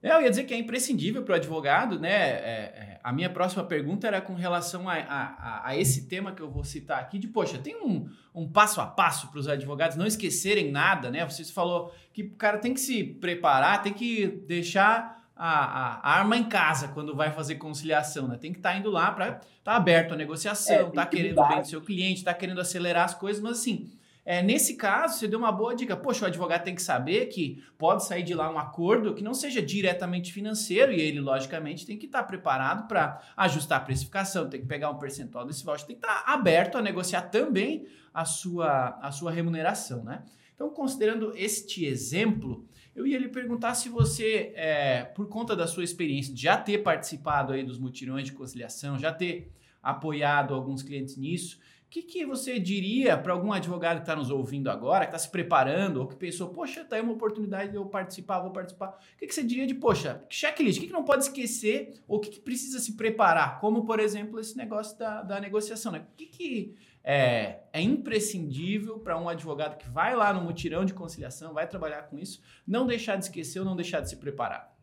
É, 0.02 0.14
eu 0.14 0.22
ia 0.22 0.30
dizer 0.30 0.46
que 0.46 0.54
é 0.54 0.58
imprescindível 0.58 1.24
para 1.24 1.34
o 1.34 1.36
advogado, 1.36 2.00
né? 2.00 2.10
É, 2.10 2.40
é, 2.40 3.00
a 3.04 3.12
minha 3.12 3.30
próxima 3.30 3.66
pergunta 3.66 4.08
era 4.08 4.22
com 4.22 4.34
relação 4.34 4.88
a, 4.88 4.94
a, 4.94 5.70
a, 5.70 5.78
esse 5.78 6.08
tema 6.08 6.32
que 6.32 6.42
eu 6.42 6.50
vou 6.50 6.64
citar 6.64 7.00
aqui, 7.00 7.20
de, 7.20 7.28
poxa, 7.28 7.58
tem 7.58 7.76
um, 7.76 8.08
um 8.34 8.50
passo 8.50 8.80
a 8.80 8.86
passo 8.86 9.30
para 9.30 9.40
os 9.40 9.48
advogados 9.48 9.98
não 9.98 10.08
esquecerem 10.08 10.72
nada, 10.72 11.12
né? 11.12 11.26
Você 11.26 11.44
falou 11.46 11.94
que 12.14 12.24
o 12.24 12.36
cara 12.36 12.58
tem 12.60 12.74
que 12.74 12.80
se 12.80 13.04
preparar, 13.04 13.82
tem 13.82 13.94
que 13.94 14.26
deixar 14.48 15.19
a, 15.42 16.02
a, 16.02 16.18
arma 16.18 16.36
em 16.36 16.44
casa 16.44 16.90
quando 16.90 17.16
vai 17.16 17.32
fazer 17.32 17.56
conciliação, 17.56 18.28
né? 18.28 18.38
Tem 18.38 18.52
que 18.52 18.60
estar 18.60 18.74
tá 18.74 18.78
indo 18.78 18.92
lá 18.92 19.10
para 19.10 19.28
estar 19.28 19.42
tá 19.64 19.76
aberto 19.78 20.14
à 20.14 20.18
negociação, 20.18 20.76
é, 20.76 20.92
tá 20.92 21.06
querendo 21.06 21.40
o 21.40 21.48
bem 21.48 21.62
do 21.62 21.68
seu 21.68 21.82
cliente, 21.82 22.26
tá 22.26 22.34
querendo 22.34 22.60
acelerar 22.60 23.06
as 23.06 23.16
coisas, 23.16 23.42
mas 23.42 23.54
assim, 23.54 23.90
é, 24.26 24.44
nesse 24.44 24.76
caso, 24.76 25.18
você 25.18 25.30
deu 25.30 25.40
uma 25.40 25.52
boa 25.52 25.74
dica. 25.74 25.96
Poxa, 25.96 26.26
o 26.26 26.28
advogado 26.28 26.66
tem 26.66 26.76
que 26.76 26.82
saber 26.82 27.28
que 27.28 27.64
pode 27.78 28.06
sair 28.06 28.22
de 28.22 28.34
lá 28.34 28.52
um 28.52 28.60
acordo 28.60 29.16
que 29.16 29.24
não 29.24 29.34
seja 29.34 29.62
diretamente 29.62 30.34
financeiro 30.34 30.92
e 30.92 31.00
ele, 31.00 31.22
logicamente, 31.22 31.86
tem 31.86 31.98
que 31.98 32.06
estar 32.06 32.24
preparado 32.24 32.86
para 32.86 33.22
ajustar 33.38 33.80
a 33.80 33.84
precificação, 33.84 34.50
tem 34.50 34.60
que 34.60 34.68
pegar 34.68 34.90
um 34.90 35.00
percentual 35.00 35.46
desse 35.46 35.64
voucher, 35.64 35.88
tem 35.88 35.96
que 35.96 36.06
estar 36.06 36.26
aberto 36.28 36.78
a 36.78 36.82
negociar 36.82 37.24
também 37.24 37.88
a 38.14 38.26
sua, 38.26 39.00
a 39.02 39.10
sua 39.10 39.32
remuneração, 39.32 40.04
né? 40.04 40.22
Então, 40.54 40.70
considerando 40.70 41.32
este 41.38 41.86
exemplo, 41.86 42.68
eu 42.96 43.08
ia 43.08 43.18
lhe 43.18 43.30
perguntar 43.30 43.76
se 43.76 43.90
você, 43.90 44.52
é, 44.56 45.04
por 45.04 45.28
conta 45.28 45.56
da 45.56 45.68
sua 45.68 45.84
experiência 45.84 46.34
de 46.34 46.42
já 46.42 46.58
ter 46.58 46.80
participado 46.80 47.54
aí 47.54 47.64
dos 47.64 47.80
mutirões 47.80 48.26
de 48.26 48.34
conciliação, 48.34 48.98
já 48.98 49.14
ter 49.14 49.52
apoiado 49.82 50.54
alguns 50.54 50.84
clientes 50.84 51.16
nisso, 51.16 51.60
o 51.90 51.92
que, 51.92 52.04
que 52.04 52.24
você 52.24 52.60
diria 52.60 53.18
para 53.18 53.34
algum 53.34 53.52
advogado 53.52 53.96
que 53.96 54.04
está 54.04 54.16
nos 54.16 54.30
ouvindo 54.30 54.70
agora, 54.70 55.06
que 55.06 55.10
está 55.10 55.18
se 55.18 55.32
preparando, 55.32 55.98
ou 55.98 56.08
que 56.08 56.16
pensou, 56.16 56.50
poxa, 56.50 56.86
tá 56.86 56.96
aí 56.96 57.02
uma 57.02 57.14
oportunidade 57.14 57.72
de 57.72 57.78
eu 57.78 57.86
participar, 57.88 58.42
vou 58.42 58.52
participar. 58.52 58.90
O 59.16 59.18
que, 59.18 59.26
que 59.26 59.34
você 59.34 59.44
diria 59.44 59.66
de, 59.66 59.74
poxa, 59.74 60.24
checklist, 60.30 60.78
o 60.78 60.82
que, 60.82 60.88
que 60.88 60.94
não 60.94 61.04
pode 61.04 61.24
esquecer, 61.24 62.00
ou 62.08 62.18
o 62.18 62.20
que, 62.20 62.30
que 62.30 62.40
precisa 62.40 62.78
se 62.78 62.96
preparar? 62.96 63.60
Como, 63.60 63.86
por 63.86 64.00
exemplo, 64.00 64.40
esse 64.40 64.56
negócio 64.56 65.00
da, 65.00 65.24
da 65.24 65.40
negociação, 65.40 65.92
né? 65.92 66.06
O 66.14 66.16
que, 66.16 66.28
que 66.28 66.76
é, 67.04 67.62
é 67.72 67.82
imprescindível 67.82 69.00
para 69.00 69.20
um 69.20 69.30
advogado 69.30 69.78
que 69.78 69.90
vai 69.90 70.16
lá 70.16 70.34
no 70.34 70.42
mutirão 70.42 70.86
de 70.86 70.94
conciliação, 70.94 71.54
vai 71.54 71.68
trabalhar 71.68 72.04
com 72.04 72.18
isso, 72.18 72.42
não 72.68 72.86
deixar 72.86 73.16
de 73.16 73.26
esquecer 73.26 73.60
ou 73.60 73.66
não 73.66 73.76
deixar 73.76 74.02
de 74.02 74.10
se 74.10 74.18
preparar? 74.18 74.78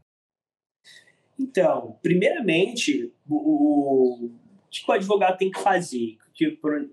Então, 1.39 1.99
primeiramente, 2.03 3.13
o, 3.29 4.27
o 4.27 4.31
que 4.71 4.91
o 4.91 4.93
advogado 4.93 5.37
tem 5.37 5.51
que 5.51 5.61
fazer? 5.61 6.17
Que, 6.35 6.51
por, 6.51 6.89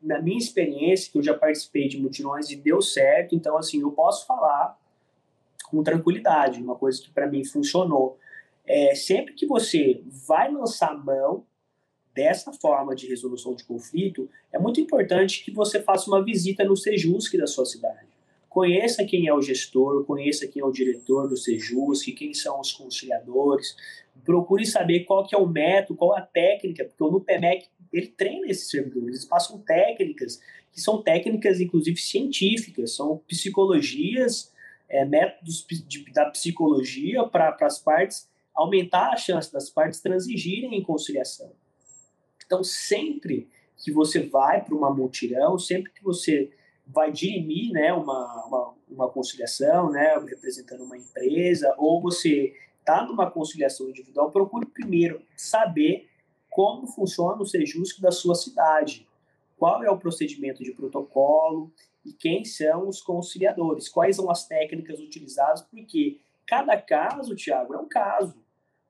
na 0.00 0.20
minha 0.22 0.38
experiência, 0.38 1.10
que 1.10 1.18
eu 1.18 1.22
já 1.22 1.34
participei 1.34 1.88
de 1.88 1.98
mutirões 1.98 2.50
e 2.50 2.56
deu 2.56 2.80
certo, 2.80 3.34
então, 3.34 3.56
assim, 3.56 3.80
eu 3.80 3.90
posso 3.90 4.26
falar 4.26 4.78
com 5.68 5.82
tranquilidade, 5.82 6.62
uma 6.62 6.76
coisa 6.76 7.00
que 7.00 7.10
para 7.10 7.28
mim 7.28 7.44
funcionou. 7.44 8.18
É, 8.66 8.94
sempre 8.94 9.34
que 9.34 9.46
você 9.46 10.02
vai 10.26 10.50
lançar 10.50 10.96
mão 10.96 11.44
dessa 12.14 12.52
forma 12.52 12.94
de 12.94 13.06
resolução 13.06 13.54
de 13.54 13.64
conflito, 13.64 14.28
é 14.52 14.58
muito 14.58 14.80
importante 14.80 15.44
que 15.44 15.50
você 15.50 15.80
faça 15.80 16.10
uma 16.10 16.24
visita 16.24 16.64
no 16.64 16.76
Sejusc 16.76 17.36
da 17.36 17.46
sua 17.46 17.64
cidade. 17.64 18.08
Conheça 18.48 19.04
quem 19.04 19.28
é 19.28 19.34
o 19.34 19.40
gestor, 19.40 20.04
conheça 20.04 20.46
quem 20.46 20.60
é 20.60 20.64
o 20.64 20.72
diretor 20.72 21.28
do 21.28 21.36
Sejusc, 21.36 22.10
quem 22.12 22.34
são 22.34 22.60
os 22.60 22.72
conciliadores, 22.72 23.76
procure 24.24 24.66
saber 24.66 25.04
qual 25.04 25.24
que 25.26 25.34
é 25.34 25.38
o 25.38 25.46
método, 25.46 25.96
qual 25.96 26.16
a 26.16 26.20
técnica, 26.20 26.84
porque 26.84 27.02
o 27.02 27.10
NUPEMEC 27.10 27.68
ele 27.92 28.08
treina 28.08 28.48
esses 28.48 28.68
servidores, 28.68 29.08
eles 29.08 29.24
passam 29.24 29.58
técnicas 29.58 30.40
que 30.72 30.80
são 30.80 31.02
técnicas, 31.02 31.60
inclusive, 31.60 32.00
científicas, 32.00 32.94
são 32.94 33.18
psicologias, 33.26 34.52
é, 34.88 35.04
métodos 35.04 35.66
de, 35.86 36.04
da 36.12 36.26
psicologia 36.26 37.24
para 37.24 37.56
as 37.60 37.78
partes 37.78 38.28
aumentar 38.54 39.12
a 39.12 39.16
chance 39.16 39.52
das 39.52 39.70
partes 39.70 40.00
transigirem 40.00 40.74
em 40.74 40.82
conciliação. 40.82 41.52
Então, 42.50 42.64
sempre 42.64 43.48
que 43.76 43.92
você 43.92 44.26
vai 44.26 44.60
para 44.64 44.74
uma 44.74 44.92
multirão, 44.92 45.56
sempre 45.56 45.92
que 45.92 46.02
você 46.02 46.50
vai 46.84 47.12
dirimir 47.12 47.70
né, 47.70 47.92
uma, 47.92 48.44
uma, 48.44 48.74
uma 48.88 49.08
conciliação, 49.08 49.88
né, 49.92 50.18
representando 50.18 50.82
uma 50.82 50.98
empresa, 50.98 51.72
ou 51.78 52.02
você 52.02 52.52
está 52.80 53.06
numa 53.06 53.30
conciliação 53.30 53.88
individual, 53.88 54.32
procure 54.32 54.66
primeiro 54.66 55.22
saber 55.36 56.08
como 56.50 56.88
funciona 56.88 57.40
o 57.40 57.46
Sejusc 57.46 58.00
da 58.00 58.10
sua 58.10 58.34
cidade, 58.34 59.06
qual 59.56 59.84
é 59.84 59.90
o 59.90 59.98
procedimento 59.98 60.64
de 60.64 60.72
protocolo 60.72 61.72
e 62.04 62.12
quem 62.12 62.44
são 62.44 62.88
os 62.88 63.00
conciliadores, 63.00 63.88
quais 63.88 64.16
são 64.16 64.28
as 64.28 64.48
técnicas 64.48 64.98
utilizadas, 64.98 65.62
porque 65.62 66.18
cada 66.48 66.76
caso, 66.76 67.36
Tiago, 67.36 67.74
é 67.74 67.78
um 67.78 67.88
caso. 67.88 68.34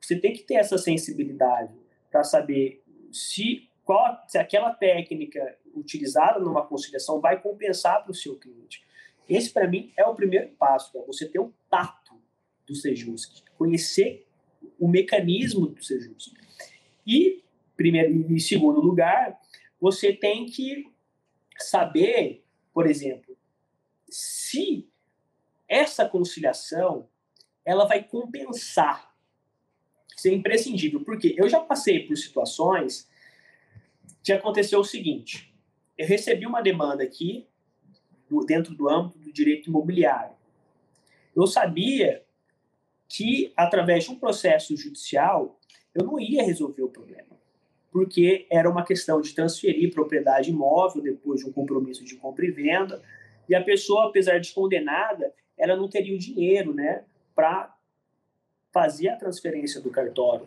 Você 0.01 0.19
tem 0.19 0.33
que 0.33 0.45
ter 0.45 0.55
essa 0.55 0.79
sensibilidade 0.79 1.79
para 2.11 2.25
saber 2.25 2.80
se, 3.13 3.69
qual, 3.85 4.23
se 4.27 4.39
aquela 4.39 4.73
técnica 4.73 5.57
utilizada 5.75 6.39
numa 6.39 6.67
conciliação 6.67 7.21
vai 7.21 7.41
compensar 7.41 8.03
para 8.03 8.13
o 8.13 8.15
seu 8.15 8.37
cliente. 8.37 8.85
Esse, 9.29 9.51
para 9.51 9.69
mim, 9.69 9.93
é 9.97 10.05
o 10.05 10.15
primeiro 10.15 10.49
passo, 10.59 10.97
é 10.99 11.03
você 11.03 11.29
ter 11.29 11.39
o 11.39 11.53
tato 11.71 12.21
do 12.67 12.75
Sejusc, 12.75 13.43
conhecer 13.57 14.27
o 14.79 14.89
mecanismo 14.89 15.67
do 15.67 15.83
Sejusc. 15.83 16.33
E, 17.07 17.43
primeiro, 17.77 18.13
em 18.13 18.39
segundo 18.39 18.81
lugar, 18.81 19.41
você 19.81 20.13
tem 20.13 20.47
que 20.47 20.91
saber, 21.59 22.45
por 22.73 22.87
exemplo, 22.87 23.37
se 24.09 24.89
essa 25.69 26.09
conciliação 26.09 27.09
ela 27.65 27.87
vai 27.87 28.03
compensar. 28.03 29.10
Isso 30.17 30.29
é 30.29 30.33
imprescindível, 30.33 31.01
porque 31.01 31.35
eu 31.39 31.49
já 31.49 31.61
passei 31.61 32.07
por 32.07 32.17
situações 32.17 33.09
que 34.23 34.33
aconteceu 34.33 34.81
o 34.81 34.85
seguinte: 34.85 35.55
eu 35.97 36.07
recebi 36.07 36.47
uma 36.47 36.61
demanda 36.61 37.03
aqui 37.03 37.47
dentro 38.47 38.75
do 38.75 38.89
âmbito 38.89 39.19
do 39.19 39.33
direito 39.33 39.69
imobiliário. 39.69 40.35
Eu 41.35 41.47
sabia 41.47 42.23
que 43.09 43.53
através 43.57 44.05
de 44.05 44.11
um 44.11 44.19
processo 44.19 44.77
judicial 44.77 45.59
eu 45.95 46.05
não 46.05 46.21
ia 46.21 46.45
resolver 46.45 46.83
o 46.83 46.89
problema, 46.89 47.37
porque 47.91 48.47
era 48.49 48.71
uma 48.71 48.85
questão 48.85 49.21
de 49.21 49.35
transferir 49.35 49.93
propriedade 49.93 50.51
imóvel 50.51 51.03
depois 51.03 51.41
de 51.41 51.47
um 51.47 51.53
compromisso 51.53 52.05
de 52.05 52.15
compra 52.17 52.47
e 52.47 52.51
venda, 52.53 53.03
e 53.49 53.55
a 53.55 53.63
pessoa, 53.63 54.07
apesar 54.07 54.39
de 54.39 54.53
condenada, 54.53 55.35
ela 55.59 55.77
não 55.77 55.89
teria 55.89 56.15
o 56.15 56.19
dinheiro, 56.19 56.73
né, 56.73 57.05
para 57.35 57.75
fazer 58.73 59.09
a 59.09 59.17
transferência 59.17 59.81
do 59.81 59.91
cartório. 59.91 60.47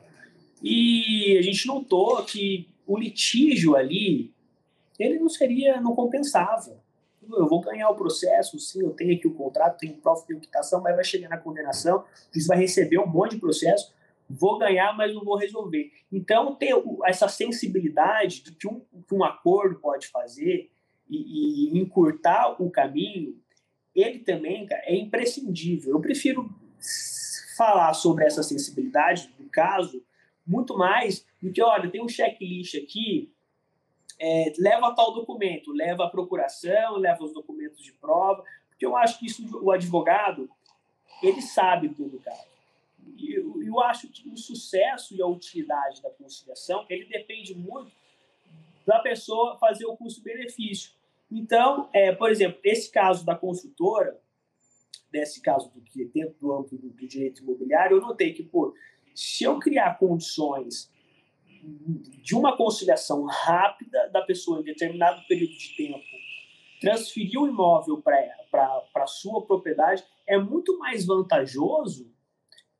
E 0.61 1.37
a 1.37 1.41
gente 1.41 1.67
notou 1.67 2.23
que 2.23 2.69
o 2.87 2.97
litígio 2.97 3.75
ali, 3.75 4.33
ele 4.97 5.19
não 5.19 5.29
seria, 5.29 5.79
não 5.81 5.95
compensava. 5.95 6.81
Eu 7.21 7.47
vou 7.47 7.61
ganhar 7.61 7.89
o 7.89 7.95
processo, 7.95 8.59
sim, 8.59 8.81
eu 8.81 8.91
tenho 8.91 9.15
aqui 9.15 9.27
o 9.27 9.33
contrato, 9.33 9.79
tenho 9.79 9.95
prova 9.95 10.25
de 10.27 10.35
quitação, 10.35 10.81
mas 10.81 10.95
vai 10.95 11.03
chegar 11.03 11.29
na 11.29 11.37
condenação, 11.37 11.99
o 12.03 12.47
vai 12.47 12.57
receber 12.57 12.97
um 12.99 13.07
monte 13.07 13.35
de 13.35 13.41
processo, 13.41 13.93
vou 14.29 14.57
ganhar, 14.57 14.95
mas 14.95 15.13
não 15.13 15.23
vou 15.23 15.37
resolver. 15.37 15.91
Então, 16.11 16.55
ter 16.55 16.73
essa 17.05 17.27
sensibilidade 17.27 18.43
do 18.43 18.53
que 18.53 18.67
um, 18.67 18.81
que 19.07 19.15
um 19.15 19.23
acordo 19.23 19.79
pode 19.79 20.07
fazer 20.07 20.69
e, 21.09 21.69
e 21.69 21.79
encurtar 21.79 22.61
o 22.61 22.69
caminho, 22.69 23.37
ele 23.95 24.19
também 24.19 24.65
cara, 24.65 24.81
é 24.85 24.95
imprescindível. 24.95 25.93
Eu 25.93 26.01
prefiro 26.01 26.49
falar 27.55 27.93
sobre 27.93 28.25
essa 28.25 28.43
sensibilidade 28.43 29.27
do 29.37 29.49
caso 29.49 30.03
muito 30.45 30.77
mais 30.77 31.25
do 31.41 31.51
que, 31.51 31.61
olha, 31.61 31.89
tem 31.89 32.03
um 32.03 32.09
checklist 32.09 32.75
aqui, 32.75 33.31
é, 34.19 34.53
leva 34.57 34.93
tal 34.93 35.13
documento, 35.13 35.71
leva 35.71 36.05
a 36.05 36.09
procuração, 36.09 36.97
leva 36.97 37.23
os 37.23 37.33
documentos 37.33 37.81
de 37.81 37.91
prova, 37.93 38.43
porque 38.69 38.85
eu 38.85 38.95
acho 38.95 39.19
que 39.19 39.25
isso 39.25 39.43
o 39.61 39.71
advogado 39.71 40.49
ele 41.21 41.41
sabe 41.41 41.89
tudo, 41.89 42.19
cara. 42.19 42.45
E 43.17 43.33
eu, 43.33 43.63
eu 43.63 43.79
acho 43.79 44.07
que 44.09 44.29
o 44.29 44.37
sucesso 44.37 45.15
e 45.15 45.21
a 45.21 45.27
utilidade 45.27 46.01
da 46.01 46.09
conciliação 46.09 46.85
ele 46.89 47.05
depende 47.05 47.55
muito 47.55 47.91
da 48.85 48.99
pessoa 48.99 49.57
fazer 49.57 49.85
o 49.85 49.95
custo-benefício. 49.95 50.91
Então, 51.31 51.89
é, 51.93 52.11
por 52.11 52.29
exemplo, 52.29 52.59
esse 52.63 52.91
caso 52.91 53.25
da 53.25 53.35
consultora, 53.35 54.19
desse 55.13 55.39
caso 55.39 55.71
do 55.71 55.79
que 55.79 56.03
dentro 56.05 56.35
do 56.41 56.51
âmbito 56.51 56.75
do, 56.75 56.89
do 56.89 57.07
direito 57.07 57.43
imobiliário, 57.43 57.97
eu 57.97 58.01
notei 58.01 58.33
que, 58.33 58.41
pô, 58.41 58.73
se 59.13 59.43
eu 59.43 59.59
criar 59.59 59.99
condições 59.99 60.91
de 62.21 62.35
uma 62.35 62.57
conciliação 62.57 63.23
rápida 63.23 64.09
da 64.09 64.21
pessoa 64.23 64.59
em 64.59 64.63
determinado 64.63 65.21
período 65.27 65.53
de 65.53 65.77
tempo 65.77 66.03
transferir 66.81 67.39
o 67.39 67.47
imóvel 67.47 68.01
para 68.01 68.83
a 68.95 69.07
sua 69.07 69.45
propriedade, 69.45 70.03
é 70.27 70.37
muito 70.37 70.77
mais 70.79 71.05
vantajoso 71.05 72.11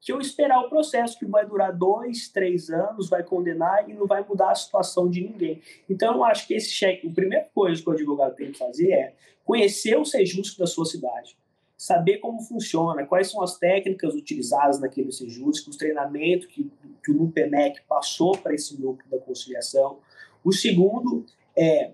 que 0.01 0.11
eu 0.11 0.19
esperar 0.19 0.59
o 0.59 0.67
processo, 0.67 1.17
que 1.17 1.25
vai 1.25 1.45
durar 1.45 1.71
dois, 1.71 2.27
três 2.27 2.69
anos, 2.69 3.09
vai 3.09 3.23
condenar 3.23 3.89
e 3.89 3.93
não 3.93 4.05
vai 4.05 4.21
mudar 4.27 4.51
a 4.51 4.55
situação 4.55 5.09
de 5.09 5.21
ninguém. 5.21 5.61
Então, 5.89 6.15
eu 6.15 6.23
acho 6.25 6.45
que 6.45 6.53
esse 6.53 6.71
cheque, 6.71 7.07
a 7.07 7.13
primeira 7.13 7.47
coisa 7.55 7.81
que 7.81 7.89
o 7.89 7.93
advogado 7.93 8.35
tem 8.35 8.51
que 8.51 8.57
fazer 8.57 8.91
é 8.91 9.15
conhecer 9.45 9.97
o 9.97 10.03
Sejusc 10.03 10.57
da 10.57 10.67
sua 10.67 10.83
cidade 10.83 11.37
saber 11.83 12.19
como 12.19 12.41
funciona, 12.41 13.05
quais 13.05 13.29
são 13.29 13.41
as 13.41 13.57
técnicas 13.57 14.15
utilizadas 14.15 14.79
naquele 14.79 15.11
Sejusc, 15.11 15.67
os 15.67 15.75
treinamentos 15.75 16.47
que, 16.47 16.71
que 17.03 17.11
o 17.11 17.13
NUPEMEC 17.13 17.81
passou 17.89 18.37
para 18.37 18.55
esse 18.55 18.79
núcleo 18.79 19.11
da 19.11 19.17
conciliação. 19.17 19.99
O 20.45 20.53
segundo 20.53 21.25
é 21.53 21.91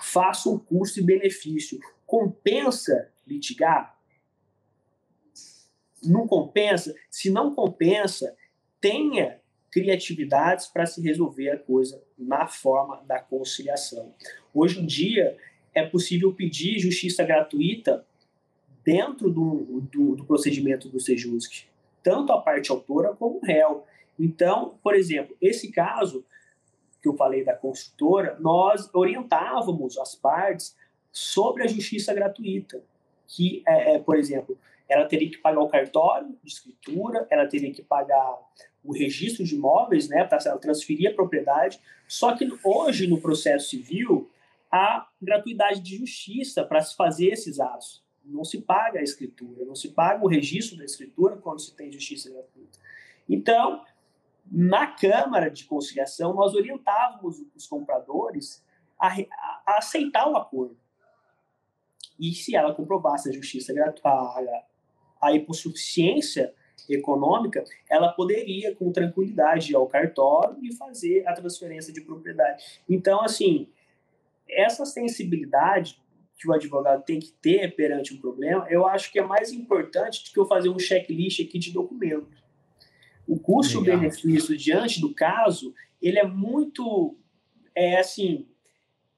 faça 0.00 0.48
um 0.48 0.58
custo 0.58 0.98
e 0.98 1.02
benefício. 1.02 1.78
Compensa 2.06 3.10
litigar? 3.26 3.98
Não 6.02 6.26
compensa? 6.26 6.94
Se 7.10 7.28
não 7.28 7.54
compensa, 7.54 8.34
tenha 8.80 9.38
criatividades 9.70 10.68
para 10.68 10.86
se 10.86 11.02
resolver 11.02 11.50
a 11.50 11.58
coisa 11.58 12.02
na 12.16 12.46
forma 12.46 13.04
da 13.06 13.20
conciliação. 13.20 14.14
Hoje 14.54 14.80
em 14.80 14.86
dia, 14.86 15.36
é 15.74 15.84
possível 15.84 16.32
pedir 16.32 16.78
justiça 16.78 17.22
gratuita 17.22 18.06
dentro 18.84 19.30
do, 19.30 19.82
do, 19.92 20.16
do 20.16 20.24
procedimento 20.24 20.88
do 20.88 21.00
Sejusc, 21.00 21.64
tanto 22.02 22.32
a 22.32 22.40
parte 22.40 22.70
autora 22.70 23.14
como 23.14 23.38
o 23.38 23.44
réu. 23.44 23.84
Então, 24.18 24.78
por 24.82 24.94
exemplo, 24.94 25.36
esse 25.40 25.70
caso 25.70 26.24
que 27.00 27.08
eu 27.08 27.16
falei 27.16 27.44
da 27.44 27.54
construtora, 27.54 28.36
nós 28.38 28.88
orientávamos 28.94 29.98
as 29.98 30.14
partes 30.14 30.76
sobre 31.10 31.64
a 31.64 31.66
justiça 31.66 32.14
gratuita, 32.14 32.82
que, 33.26 33.62
é, 33.66 33.94
é, 33.94 33.98
por 33.98 34.16
exemplo, 34.16 34.58
ela 34.88 35.06
teria 35.06 35.30
que 35.30 35.38
pagar 35.38 35.60
o 35.60 35.68
cartório 35.68 36.36
de 36.42 36.50
escritura, 36.50 37.26
ela 37.30 37.46
teria 37.46 37.72
que 37.72 37.82
pagar 37.82 38.38
o 38.84 38.92
registro 38.92 39.44
de 39.44 39.54
imóveis, 39.54 40.08
né, 40.08 40.24
para 40.24 40.38
transferir 40.58 41.10
a 41.10 41.14
propriedade. 41.14 41.80
Só 42.06 42.36
que 42.36 42.48
hoje 42.64 43.06
no 43.06 43.20
processo 43.20 43.70
civil 43.70 44.30
há 44.70 45.08
gratuidade 45.20 45.80
de 45.80 45.96
justiça 45.96 46.64
para 46.64 46.80
se 46.80 46.94
fazer 46.96 47.28
esses 47.28 47.58
atos 47.60 48.02
não 48.24 48.44
se 48.44 48.60
paga 48.60 49.00
a 49.00 49.02
escritura, 49.02 49.64
não 49.64 49.74
se 49.74 49.88
paga 49.88 50.24
o 50.24 50.28
registro 50.28 50.76
da 50.76 50.84
escritura 50.84 51.36
quando 51.36 51.60
se 51.60 51.74
tem 51.74 51.90
justiça 51.90 52.30
gratuita. 52.30 52.78
Então, 53.28 53.84
na 54.50 54.86
Câmara 54.86 55.50
de 55.50 55.64
Conciliação, 55.64 56.34
nós 56.34 56.54
orientávamos 56.54 57.42
os 57.54 57.66
compradores 57.66 58.64
a, 58.98 59.08
a 59.66 59.78
aceitar 59.78 60.28
o 60.28 60.36
acordo. 60.36 60.76
E 62.18 62.32
se 62.34 62.54
ela 62.54 62.74
comprovasse 62.74 63.28
a 63.28 63.32
justiça 63.32 63.72
gratuita, 63.72 64.08
a, 64.08 64.64
a 65.20 65.32
hipossuficiência 65.32 66.54
econômica, 66.88 67.64
ela 67.88 68.12
poderia, 68.12 68.74
com 68.74 68.92
tranquilidade, 68.92 69.72
ir 69.72 69.76
ao 69.76 69.86
cartório 69.86 70.56
e 70.62 70.74
fazer 70.74 71.26
a 71.26 71.32
transferência 71.32 71.92
de 71.92 72.00
propriedade. 72.00 72.82
Então, 72.88 73.22
assim, 73.22 73.68
essa 74.48 74.84
sensibilidade 74.84 76.00
que 76.38 76.48
o 76.48 76.52
advogado 76.52 77.04
tem 77.04 77.20
que 77.20 77.32
ter 77.40 77.74
perante 77.74 78.14
um 78.14 78.20
problema, 78.20 78.66
eu 78.68 78.86
acho 78.86 79.12
que 79.12 79.18
é 79.18 79.24
mais 79.24 79.52
importante 79.52 80.24
do 80.24 80.32
que 80.32 80.38
eu 80.38 80.46
fazer 80.46 80.68
um 80.68 80.78
checklist 80.78 81.40
aqui 81.40 81.58
de 81.58 81.72
documento. 81.72 82.42
O 83.26 83.38
custo-benefício 83.38 84.56
diante 84.56 85.00
do 85.00 85.14
caso, 85.14 85.72
ele 86.00 86.18
é 86.18 86.26
muito, 86.26 87.16
é 87.74 88.00
assim, 88.00 88.46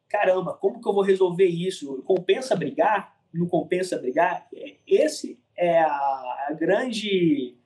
caramba, 0.09 0.55
como 0.55 0.81
que 0.81 0.89
eu 0.89 0.93
vou 0.93 1.03
resolver 1.03 1.47
isso? 1.47 2.03
Compensa 2.03 2.55
brigar? 2.55 3.17
Não 3.33 3.47
compensa 3.47 3.99
brigar? 3.99 4.47
É, 4.55 4.77
esse 4.87 5.39
é 5.57 5.81
a, 5.81 6.47
a 6.49 6.57
grande 6.59 7.57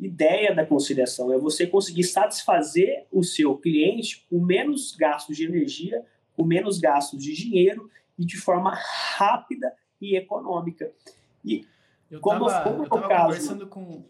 ideia 0.00 0.54
da 0.54 0.66
conciliação, 0.66 1.32
é 1.32 1.38
você 1.38 1.66
conseguir 1.66 2.04
satisfazer 2.04 3.06
o 3.12 3.22
seu 3.22 3.56
cliente 3.56 4.26
com 4.28 4.40
menos 4.40 4.94
gastos 4.96 5.36
de 5.36 5.44
energia, 5.44 6.04
com 6.36 6.44
menos 6.44 6.78
gastos 6.78 7.22
de 7.22 7.32
dinheiro 7.32 7.88
e 8.18 8.24
de 8.24 8.36
forma 8.36 8.74
rápida 9.16 9.72
e 10.00 10.16
econômica. 10.16 10.90
E 11.44 11.66
eu 12.10 12.20
como, 12.20 12.46
tava, 12.46 12.70
como 12.70 12.84
eu 12.84 12.88
tava 12.88 13.08
caso, 13.08 13.24
conversando 13.24 13.66
com 13.66 14.04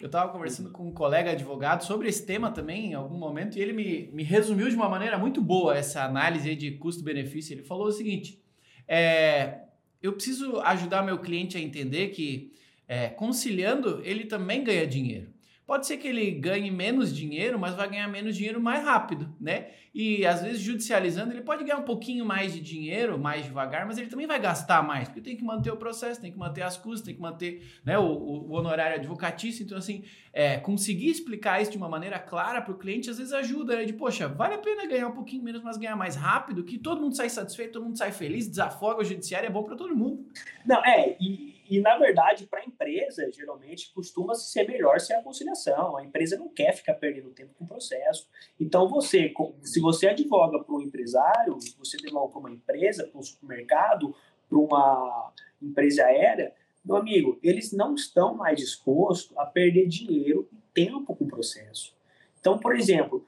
eu 0.00 0.06
estava 0.06 0.32
conversando 0.32 0.70
com 0.70 0.88
um 0.88 0.92
colega 0.92 1.30
advogado 1.30 1.84
sobre 1.84 2.08
esse 2.08 2.26
tema 2.26 2.50
também 2.50 2.86
em 2.86 2.94
algum 2.94 3.16
momento 3.16 3.56
e 3.56 3.62
ele 3.62 3.72
me, 3.72 4.10
me 4.12 4.24
resumiu 4.24 4.68
de 4.68 4.74
uma 4.74 4.88
maneira 4.88 5.16
muito 5.16 5.40
boa 5.40 5.76
essa 5.76 6.04
análise 6.04 6.54
de 6.56 6.72
custo-benefício. 6.72 7.54
Ele 7.54 7.62
falou 7.62 7.86
o 7.86 7.92
seguinte: 7.92 8.42
é, 8.88 9.60
eu 10.02 10.12
preciso 10.12 10.60
ajudar 10.60 11.02
meu 11.02 11.18
cliente 11.18 11.56
a 11.56 11.60
entender 11.60 12.08
que 12.08 12.52
é, 12.88 13.08
conciliando 13.08 14.00
ele 14.04 14.24
também 14.24 14.62
ganha 14.62 14.86
dinheiro. 14.86 15.33
Pode 15.66 15.86
ser 15.86 15.96
que 15.96 16.06
ele 16.06 16.30
ganhe 16.30 16.70
menos 16.70 17.14
dinheiro, 17.14 17.58
mas 17.58 17.74
vai 17.74 17.88
ganhar 17.88 18.06
menos 18.06 18.36
dinheiro 18.36 18.60
mais 18.60 18.84
rápido, 18.84 19.34
né? 19.40 19.68
E 19.94 20.26
às 20.26 20.42
vezes 20.42 20.60
judicializando, 20.60 21.32
ele 21.32 21.40
pode 21.40 21.64
ganhar 21.64 21.78
um 21.78 21.84
pouquinho 21.84 22.26
mais 22.26 22.52
de 22.52 22.60
dinheiro, 22.60 23.18
mais 23.18 23.46
devagar, 23.46 23.86
mas 23.86 23.96
ele 23.96 24.08
também 24.08 24.26
vai 24.26 24.38
gastar 24.38 24.82
mais, 24.82 25.08
porque 25.08 25.22
tem 25.22 25.36
que 25.36 25.44
manter 25.44 25.70
o 25.70 25.76
processo, 25.76 26.20
tem 26.20 26.30
que 26.30 26.38
manter 26.38 26.62
as 26.62 26.76
custas, 26.76 27.06
tem 27.06 27.14
que 27.14 27.20
manter 27.20 27.62
né, 27.82 27.96
o, 27.96 28.04
o 28.04 28.52
honorário 28.52 28.96
advocatício. 28.96 29.64
Então, 29.64 29.78
assim, 29.78 30.04
é, 30.34 30.58
conseguir 30.58 31.08
explicar 31.08 31.62
isso 31.62 31.70
de 31.70 31.78
uma 31.78 31.88
maneira 31.88 32.18
clara 32.18 32.60
para 32.60 32.74
o 32.74 32.76
cliente 32.76 33.08
às 33.08 33.16
vezes 33.16 33.32
ajuda, 33.32 33.76
né? 33.76 33.84
De, 33.84 33.94
poxa, 33.94 34.28
vale 34.28 34.54
a 34.54 34.58
pena 34.58 34.86
ganhar 34.86 35.08
um 35.08 35.14
pouquinho 35.14 35.42
menos, 35.42 35.62
mas 35.62 35.78
ganhar 35.78 35.96
mais 35.96 36.14
rápido, 36.14 36.62
que 36.62 36.76
todo 36.76 37.00
mundo 37.00 37.16
sai 37.16 37.30
satisfeito, 37.30 37.72
todo 37.72 37.84
mundo 37.84 37.96
sai 37.96 38.12
feliz, 38.12 38.46
desafoga 38.46 39.00
o 39.00 39.04
judiciário, 39.04 39.46
é 39.46 39.50
bom 39.50 39.62
para 39.62 39.76
todo 39.76 39.96
mundo. 39.96 40.26
Não, 40.66 40.84
é, 40.84 41.16
e, 41.18 41.53
e 41.68 41.80
na 41.80 41.96
verdade, 41.96 42.46
para 42.46 42.60
a 42.60 42.64
empresa, 42.64 43.30
geralmente 43.32 43.92
costuma 43.92 44.34
ser 44.34 44.68
melhor 44.68 45.00
ser 45.00 45.14
a 45.14 45.22
conciliação. 45.22 45.96
A 45.96 46.04
empresa 46.04 46.36
não 46.36 46.48
quer 46.48 46.72
ficar 46.74 46.94
perdendo 46.94 47.30
tempo 47.30 47.54
com 47.54 47.64
o 47.64 47.68
processo. 47.68 48.28
Então, 48.60 48.88
você, 48.88 49.32
se 49.62 49.80
você 49.80 50.08
advoga 50.08 50.62
para 50.62 50.74
um 50.74 50.80
empresário, 50.80 51.58
você 51.78 51.96
advoga 51.96 52.32
para 52.32 52.40
uma 52.40 52.50
empresa, 52.50 53.06
para 53.06 53.18
um 53.18 53.22
supermercado, 53.22 54.14
para 54.48 54.58
uma 54.58 55.32
empresa 55.60 56.04
aérea, 56.04 56.54
meu 56.84 56.96
amigo, 56.96 57.38
eles 57.42 57.72
não 57.72 57.94
estão 57.94 58.34
mais 58.34 58.58
dispostos 58.58 59.36
a 59.38 59.46
perder 59.46 59.88
dinheiro 59.88 60.46
e 60.52 60.56
tempo 60.74 61.16
com 61.16 61.24
o 61.24 61.28
processo. 61.28 61.94
Então, 62.38 62.58
por 62.58 62.76
exemplo, 62.76 63.24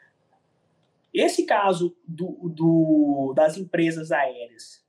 esse 1.12 1.46
caso 1.46 1.96
do, 2.06 2.50
do, 2.50 3.32
das 3.34 3.56
empresas 3.56 4.12
aéreas, 4.12 4.84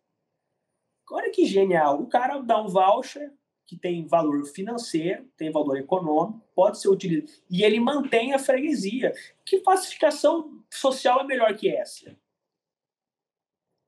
olha 1.10 1.32
que 1.32 1.46
genial. 1.46 2.02
O 2.02 2.08
cara 2.08 2.40
dá 2.40 2.62
um 2.62 2.68
voucher 2.68 3.32
que 3.68 3.76
tem 3.76 4.08
valor 4.08 4.46
financeiro, 4.46 5.26
tem 5.36 5.52
valor 5.52 5.78
econômico, 5.78 6.42
pode 6.56 6.80
ser 6.80 6.88
utilizado. 6.88 7.30
E 7.52 7.64
ele 7.64 7.82
mantém 7.82 8.34
a 8.34 8.40
freguesia. 8.40 9.14
Que 9.46 9.60
classificação 9.60 10.64
social 10.70 11.20
é 11.20 11.24
melhor 11.26 11.54
que 11.54 11.70
essa? 11.70 12.16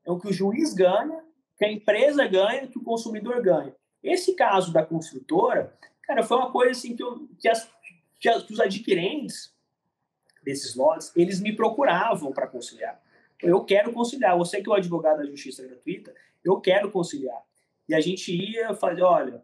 É 0.04 0.10
o 0.10 0.20
que 0.20 0.28
o 0.28 0.32
juiz 0.32 0.74
ganha, 0.74 1.24
que 1.56 1.64
a 1.64 1.72
empresa 1.72 2.26
ganha, 2.26 2.66
que 2.66 2.78
o 2.78 2.84
consumidor 2.84 3.40
ganha. 3.40 3.74
Esse 4.02 4.34
caso 4.34 4.70
da 4.70 4.84
construtora, 4.84 5.74
cara, 6.02 6.22
foi 6.22 6.36
uma 6.36 6.52
coisa 6.52 6.72
assim 6.72 6.94
que, 6.94 7.02
eu, 7.02 7.26
que, 7.38 7.48
as, 7.48 7.70
que, 8.18 8.28
as, 8.28 8.42
que 8.42 8.52
os 8.52 8.60
adquirentes 8.60 9.54
desses 10.42 10.74
lotes, 10.74 11.10
eles 11.16 11.40
me 11.40 11.56
procuravam 11.56 12.32
para 12.32 12.46
conciliar. 12.46 13.00
Eu 13.42 13.64
quero 13.64 13.92
conciliar. 13.94 14.36
Você 14.36 14.62
que 14.62 14.68
é 14.68 14.72
o 14.72 14.76
advogado 14.76 15.18
da 15.18 15.24
justiça 15.24 15.66
gratuita, 15.66 16.14
eu 16.44 16.60
quero 16.60 16.90
conciliar. 16.90 17.42
E 17.88 17.94
a 17.94 18.00
gente 18.00 18.30
ia 18.34 18.74
fazer, 18.74 19.02
olha, 19.02 19.42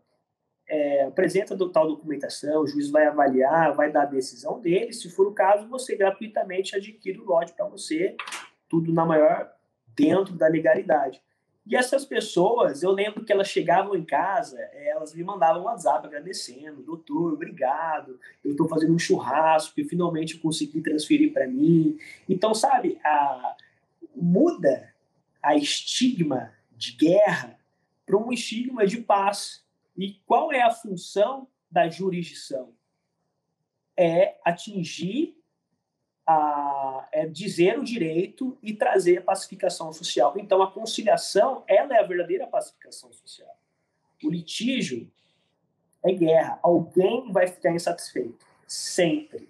é, 0.68 1.04
apresenta 1.04 1.54
do, 1.56 1.68
tal 1.70 1.86
documentação, 1.86 2.62
o 2.62 2.66
juiz 2.66 2.90
vai 2.90 3.06
avaliar, 3.06 3.74
vai 3.74 3.90
dar 3.90 4.02
a 4.02 4.06
decisão 4.06 4.60
dele. 4.60 4.92
Se 4.92 5.08
for 5.10 5.26
o 5.26 5.32
caso, 5.32 5.68
você 5.68 5.96
gratuitamente 5.96 6.74
adquire 6.74 7.18
o 7.18 7.24
lote 7.24 7.52
para 7.52 7.66
você, 7.66 8.16
tudo 8.68 8.92
na 8.92 9.04
maior 9.04 9.52
dentro 9.94 10.34
da 10.34 10.48
legalidade. 10.48 11.22
E 11.66 11.74
essas 11.74 12.04
pessoas, 12.04 12.84
eu 12.84 12.92
lembro 12.92 13.24
que 13.24 13.32
elas 13.32 13.48
chegavam 13.48 13.96
em 13.96 14.04
casa, 14.04 14.56
elas 14.72 15.12
me 15.12 15.24
mandavam 15.24 15.62
um 15.62 15.64
WhatsApp 15.64 16.06
agradecendo, 16.06 16.80
doutor, 16.82 17.32
obrigado, 17.32 18.20
eu 18.44 18.52
estou 18.52 18.68
fazendo 18.68 18.94
um 18.94 18.98
churrasco 18.98 19.74
que 19.74 19.82
finalmente 19.82 20.38
consegui 20.38 20.80
transferir 20.80 21.32
para 21.32 21.48
mim. 21.48 21.98
Então, 22.28 22.54
sabe, 22.54 23.00
a, 23.04 23.56
muda 24.14 24.94
a 25.42 25.56
estigma 25.56 26.52
de 26.70 26.92
guerra 26.92 27.58
para 28.06 28.16
um 28.16 28.32
estigma 28.32 28.86
de 28.86 28.98
paz. 28.98 29.65
E 29.96 30.14
qual 30.26 30.52
é 30.52 30.62
a 30.62 30.70
função 30.70 31.48
da 31.70 31.88
jurisdição? 31.88 32.72
É 33.96 34.38
atingir 34.44 35.36
a, 36.26 37.08
é 37.12 37.26
dizer 37.26 37.78
o 37.78 37.84
direito 37.84 38.58
e 38.62 38.74
trazer 38.74 39.18
a 39.18 39.22
pacificação 39.22 39.92
social. 39.92 40.34
Então, 40.36 40.62
a 40.62 40.70
conciliação 40.70 41.64
ela 41.66 41.96
é 41.96 42.00
a 42.00 42.06
verdadeira 42.06 42.46
pacificação 42.46 43.12
social. 43.12 43.56
O 44.22 44.30
litígio 44.30 45.10
é 46.04 46.12
guerra. 46.12 46.58
Alguém 46.62 47.30
vai 47.32 47.46
ficar 47.46 47.72
insatisfeito. 47.72 48.44
Sempre. 48.66 49.48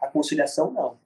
A 0.00 0.08
conciliação, 0.08 0.70
não. 0.70 0.98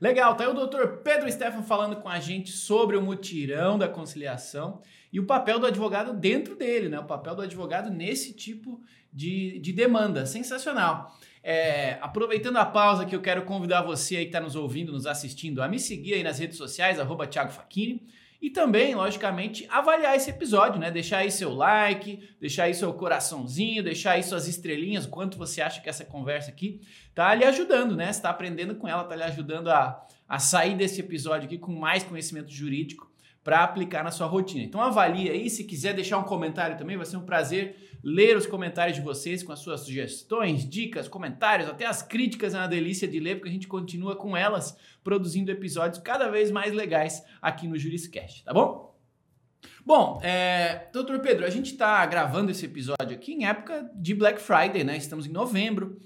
Legal, 0.00 0.34
tá 0.36 0.44
aí 0.44 0.50
o 0.50 0.54
doutor 0.54 0.98
Pedro 0.98 1.30
Stefan 1.30 1.62
falando 1.62 1.96
com 1.96 2.08
a 2.08 2.20
gente 2.20 2.52
sobre 2.52 2.96
o 2.96 3.02
mutirão 3.02 3.78
da 3.78 3.88
conciliação 3.88 4.82
e 5.10 5.18
o 5.18 5.24
papel 5.24 5.58
do 5.58 5.66
advogado 5.66 6.12
dentro 6.12 6.54
dele, 6.54 6.88
né? 6.88 6.98
O 6.98 7.04
papel 7.04 7.34
do 7.34 7.42
advogado 7.42 7.90
nesse 7.90 8.34
tipo 8.34 8.80
de, 9.10 9.58
de 9.58 9.72
demanda. 9.72 10.26
Sensacional. 10.26 11.16
É, 11.42 11.96
aproveitando 12.02 12.58
a 12.58 12.66
pausa 12.66 13.06
que 13.06 13.16
eu 13.16 13.22
quero 13.22 13.44
convidar 13.44 13.80
você 13.80 14.16
aí 14.16 14.24
que 14.24 14.28
está 14.28 14.40
nos 14.40 14.54
ouvindo, 14.54 14.92
nos 14.92 15.06
assistindo, 15.06 15.62
a 15.62 15.68
me 15.68 15.78
seguir 15.78 16.14
aí 16.14 16.22
nas 16.22 16.38
redes 16.38 16.58
sociais, 16.58 17.00
arroba 17.00 17.26
Thiago 17.26 17.52
Facchini. 17.52 18.06
E 18.40 18.50
também, 18.50 18.94
logicamente, 18.94 19.66
avaliar 19.70 20.14
esse 20.14 20.30
episódio, 20.30 20.78
né? 20.78 20.90
Deixar 20.90 21.18
aí 21.18 21.30
seu 21.30 21.54
like, 21.54 22.28
deixar 22.40 22.64
aí 22.64 22.74
seu 22.74 22.92
coraçãozinho, 22.92 23.82
deixar 23.82 24.12
aí 24.12 24.22
suas 24.22 24.46
estrelinhas, 24.46 25.06
quanto 25.06 25.38
você 25.38 25.60
acha 25.62 25.80
que 25.80 25.88
essa 25.88 26.04
conversa 26.04 26.50
aqui 26.50 26.80
tá 27.14 27.34
lhe 27.34 27.44
ajudando, 27.44 27.96
né? 27.96 28.12
Você 28.12 28.22
tá 28.22 28.30
aprendendo 28.30 28.74
com 28.74 28.86
ela, 28.86 29.04
tá 29.04 29.16
lhe 29.16 29.22
ajudando 29.22 29.68
a, 29.68 30.06
a 30.28 30.38
sair 30.38 30.76
desse 30.76 31.00
episódio 31.00 31.46
aqui 31.46 31.58
com 31.58 31.72
mais 31.72 32.02
conhecimento 32.02 32.50
jurídico 32.50 33.05
para 33.46 33.62
aplicar 33.62 34.02
na 34.02 34.10
sua 34.10 34.26
rotina. 34.26 34.64
Então 34.64 34.80
avalie 34.80 35.30
aí, 35.30 35.48
se 35.48 35.62
quiser 35.62 35.94
deixar 35.94 36.18
um 36.18 36.24
comentário 36.24 36.76
também, 36.76 36.96
vai 36.96 37.06
ser 37.06 37.16
um 37.16 37.24
prazer 37.24 37.76
ler 38.02 38.36
os 38.36 38.44
comentários 38.44 38.96
de 38.96 39.04
vocês 39.04 39.40
com 39.40 39.52
as 39.52 39.60
suas 39.60 39.82
sugestões, 39.82 40.68
dicas, 40.68 41.06
comentários, 41.06 41.68
até 41.68 41.86
as 41.86 42.02
críticas 42.02 42.56
é 42.56 42.58
uma 42.58 42.66
delícia 42.66 43.06
de 43.06 43.20
ler, 43.20 43.36
porque 43.36 43.48
a 43.48 43.52
gente 43.52 43.68
continua 43.68 44.16
com 44.16 44.36
elas 44.36 44.76
produzindo 45.04 45.48
episódios 45.52 46.02
cada 46.02 46.28
vez 46.28 46.50
mais 46.50 46.74
legais 46.74 47.24
aqui 47.40 47.68
no 47.68 47.78
Juriscast, 47.78 48.42
tá 48.42 48.52
bom? 48.52 48.98
Bom, 49.84 50.20
é, 50.24 50.88
doutor 50.92 51.20
Pedro, 51.20 51.46
a 51.46 51.50
gente 51.50 51.70
está 51.70 52.04
gravando 52.04 52.50
esse 52.50 52.64
episódio 52.64 53.12
aqui 53.12 53.32
em 53.32 53.46
época 53.46 53.88
de 53.94 54.12
Black 54.12 54.40
Friday, 54.40 54.82
né? 54.82 54.96
Estamos 54.96 55.24
em 55.24 55.30
novembro 55.30 56.00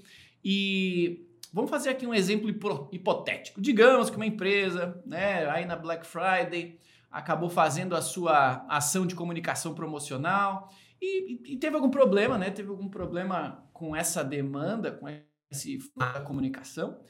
e 0.45 1.25
vamos 1.51 1.71
fazer 1.71 1.89
aqui 1.89 2.05
um 2.05 2.13
exemplo 2.13 2.51
hipotético. 2.91 3.59
Digamos 3.59 4.11
que 4.11 4.15
uma 4.15 4.27
empresa, 4.27 5.01
né, 5.07 5.49
aí 5.49 5.65
na 5.65 5.75
Black 5.75 6.05
Friday, 6.05 6.79
acabou 7.11 7.49
fazendo 7.49 7.95
a 7.95 8.01
sua 8.01 8.65
ação 8.69 9.05
de 9.05 9.15
comunicação 9.15 9.75
promocional 9.75 10.69
e, 11.01 11.53
e, 11.53 11.57
teve 11.57 11.75
algum 11.75 11.89
problema, 11.89 12.37
né? 12.37 12.51
Teve 12.51 12.69
algum 12.69 12.87
problema 12.87 13.67
com 13.73 13.95
essa 13.95 14.23
demanda, 14.23 14.91
com 14.91 15.07
esse 15.49 15.79
da 15.95 16.21
comunicação 16.21 17.01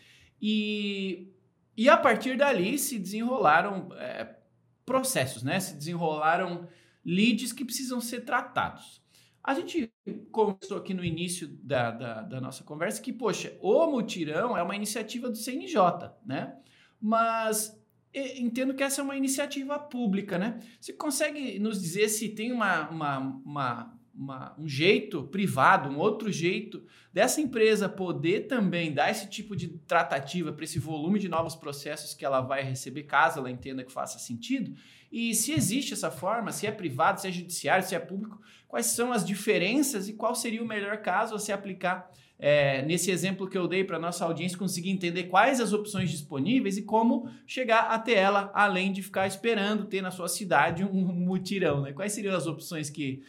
e, 0.42 1.32
e 1.78 1.88
a 1.88 1.98
partir 1.98 2.38
dali 2.38 2.80
se 2.80 2.98
desenrolaram 2.98 3.90
é, 3.94 4.38
processos, 4.86 5.44
né? 5.44 5.60
Se 5.60 5.76
desenrolaram 5.76 6.68
leads 7.06 7.52
que 7.54 7.66
precisam 7.66 8.02
ser 8.02 8.22
tratados. 8.22 9.02
A 9.44 9.54
gente 9.56 9.92
conversou 10.32 10.78
aqui 10.78 10.94
no 10.94 11.04
início 11.04 11.48
da, 11.48 11.92
da, 11.92 12.22
da, 12.22 12.40
nossa 12.40 12.64
conversa 12.64 13.02
que, 13.02 13.12
poxa, 13.12 13.58
o 13.60 13.88
mutirão 13.88 14.56
é 14.56 14.62
uma 14.62 14.76
iniciativa 14.76 15.30
do 15.30 15.36
CNJ, 15.36 16.12
né? 16.24 16.56
Mas 17.00 17.81
entendo 18.14 18.74
que 18.74 18.84
essa 18.84 19.02
é 19.02 19.04
uma 19.04 19.16
iniciativa 19.16 19.80
pública, 19.80 20.38
né? 20.38 20.60
Você 20.80 20.94
consegue 20.94 21.60
nos 21.60 21.82
dizer 21.82 22.10
se 22.10 22.30
tem 22.30 22.52
uma, 22.52 22.90
uma, 22.90 23.18
uma 23.46 24.02
uma, 24.14 24.54
um 24.58 24.68
jeito 24.68 25.24
privado, 25.24 25.90
um 25.90 25.98
outro 25.98 26.32
jeito 26.32 26.84
dessa 27.14 27.42
empresa 27.42 27.90
poder 27.90 28.42
também 28.48 28.94
dar 28.94 29.10
esse 29.10 29.28
tipo 29.28 29.56
de 29.56 29.70
tratativa 29.70 30.52
para 30.52 30.64
esse 30.64 30.80
volume 30.80 31.18
de 31.18 31.30
novos 31.30 31.56
processos 31.56 32.14
que 32.14 32.26
ela 32.26 32.42
vai 32.42 32.62
receber, 32.62 33.04
caso 33.04 33.40
ela 33.40 33.50
entenda 33.50 33.84
que 33.84 33.92
faça 33.92 34.20
sentido? 34.20 34.76
E 35.12 35.34
se 35.34 35.52
existe 35.52 35.94
essa 35.94 36.12
forma, 36.12 36.52
se 36.52 36.68
é 36.68 36.72
privado, 36.72 37.20
se 37.20 37.28
é 37.28 37.32
judiciário, 37.32 37.86
se 37.86 37.96
é 37.96 38.00
público, 38.00 38.42
quais 38.68 38.88
são 38.88 39.12
as 39.12 39.26
diferenças 39.26 40.08
e 40.08 40.14
qual 40.14 40.36
seria 40.36 40.64
o 40.64 40.68
melhor 40.68 40.98
caso 40.98 41.36
a 41.36 41.40
se 41.40 41.52
aplicar 41.52 42.10
é, 42.44 42.82
nesse 42.82 43.12
exemplo 43.12 43.48
que 43.48 43.56
eu 43.56 43.68
dei 43.68 43.84
para 43.84 44.00
nossa 44.00 44.26
audiência, 44.26 44.58
conseguir 44.58 44.90
entender 44.90 45.26
quais 45.26 45.62
as 45.62 45.74
opções 45.74 46.10
disponíveis 46.10 46.76
e 46.76 46.82
como 46.82 47.30
chegar 47.46 47.82
até 47.92 48.14
ela, 48.14 48.50
além 48.56 48.92
de 48.92 49.04
ficar 49.04 49.28
esperando 49.28 49.86
ter 49.86 50.02
na 50.02 50.10
sua 50.10 50.28
cidade 50.28 50.84
um 50.84 51.06
mutirão. 51.14 51.82
Né? 51.82 51.94
Quais 51.94 52.14
seriam 52.14 52.36
as 52.36 52.48
opções 52.48 52.90
que 52.90 53.22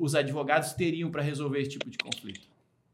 os 0.00 0.16
advogados 0.16 0.72
teriam 0.72 1.12
para 1.12 1.22
resolver 1.22 1.60
esse 1.60 1.70
tipo 1.70 1.88
de 1.88 1.96
conflito? 1.96 2.48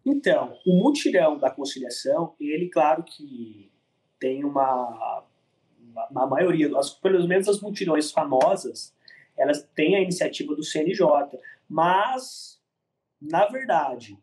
Então, 0.04 0.58
o 0.66 0.76
mutirão 0.76 1.38
da 1.38 1.50
conciliação, 1.50 2.34
ele, 2.38 2.68
claro 2.68 3.02
que 3.02 3.72
tem 4.20 4.44
uma, 4.44 5.24
uma 6.10 6.26
maioria, 6.26 6.70
as, 6.76 6.90
pelo 6.90 7.26
menos 7.26 7.48
as 7.48 7.62
mutirões 7.62 8.12
famosas, 8.12 8.94
elas 9.38 9.66
têm 9.74 9.96
a 9.96 10.00
iniciativa 10.02 10.54
do 10.54 10.62
CNJ, 10.62 11.06
mas, 11.66 12.60
na 13.18 13.46
verdade, 13.46 14.18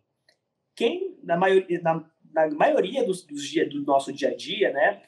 quem, 0.80 1.14
na 1.22 1.36
maioria, 1.36 1.82
na, 1.82 2.06
na 2.34 2.50
maioria 2.52 3.06
dos, 3.06 3.22
dos 3.24 3.44
dia, 3.44 3.68
do 3.68 3.82
nosso 3.82 4.14
dia 4.14 4.30
a 4.30 4.34
dia, 4.34 4.72
né, 4.72 5.02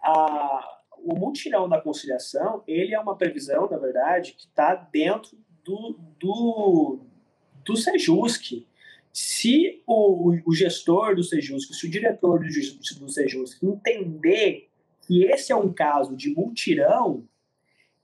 a, 0.00 0.78
o 0.98 1.16
mutirão 1.16 1.68
da 1.68 1.80
conciliação, 1.80 2.62
ele 2.64 2.94
é 2.94 3.00
uma 3.00 3.16
previsão, 3.16 3.68
na 3.68 3.76
verdade, 3.76 4.34
que 4.34 4.46
está 4.46 4.76
dentro 4.76 5.36
do, 5.64 5.98
do, 6.16 7.00
do 7.64 7.76
Sejusc. 7.76 8.64
Se 9.12 9.82
o, 9.84 10.36
o, 10.44 10.54
gestor 10.54 11.16
do 11.16 11.24
Sejusc, 11.24 11.74
se 11.74 11.86
o 11.88 11.90
diretor 11.90 12.38
do, 12.38 12.46
do 12.46 13.08
Sejusc 13.08 13.60
entender 13.60 14.68
que 15.08 15.24
esse 15.24 15.50
é 15.50 15.56
um 15.56 15.72
caso 15.72 16.14
de 16.14 16.30
multirão, 16.30 17.26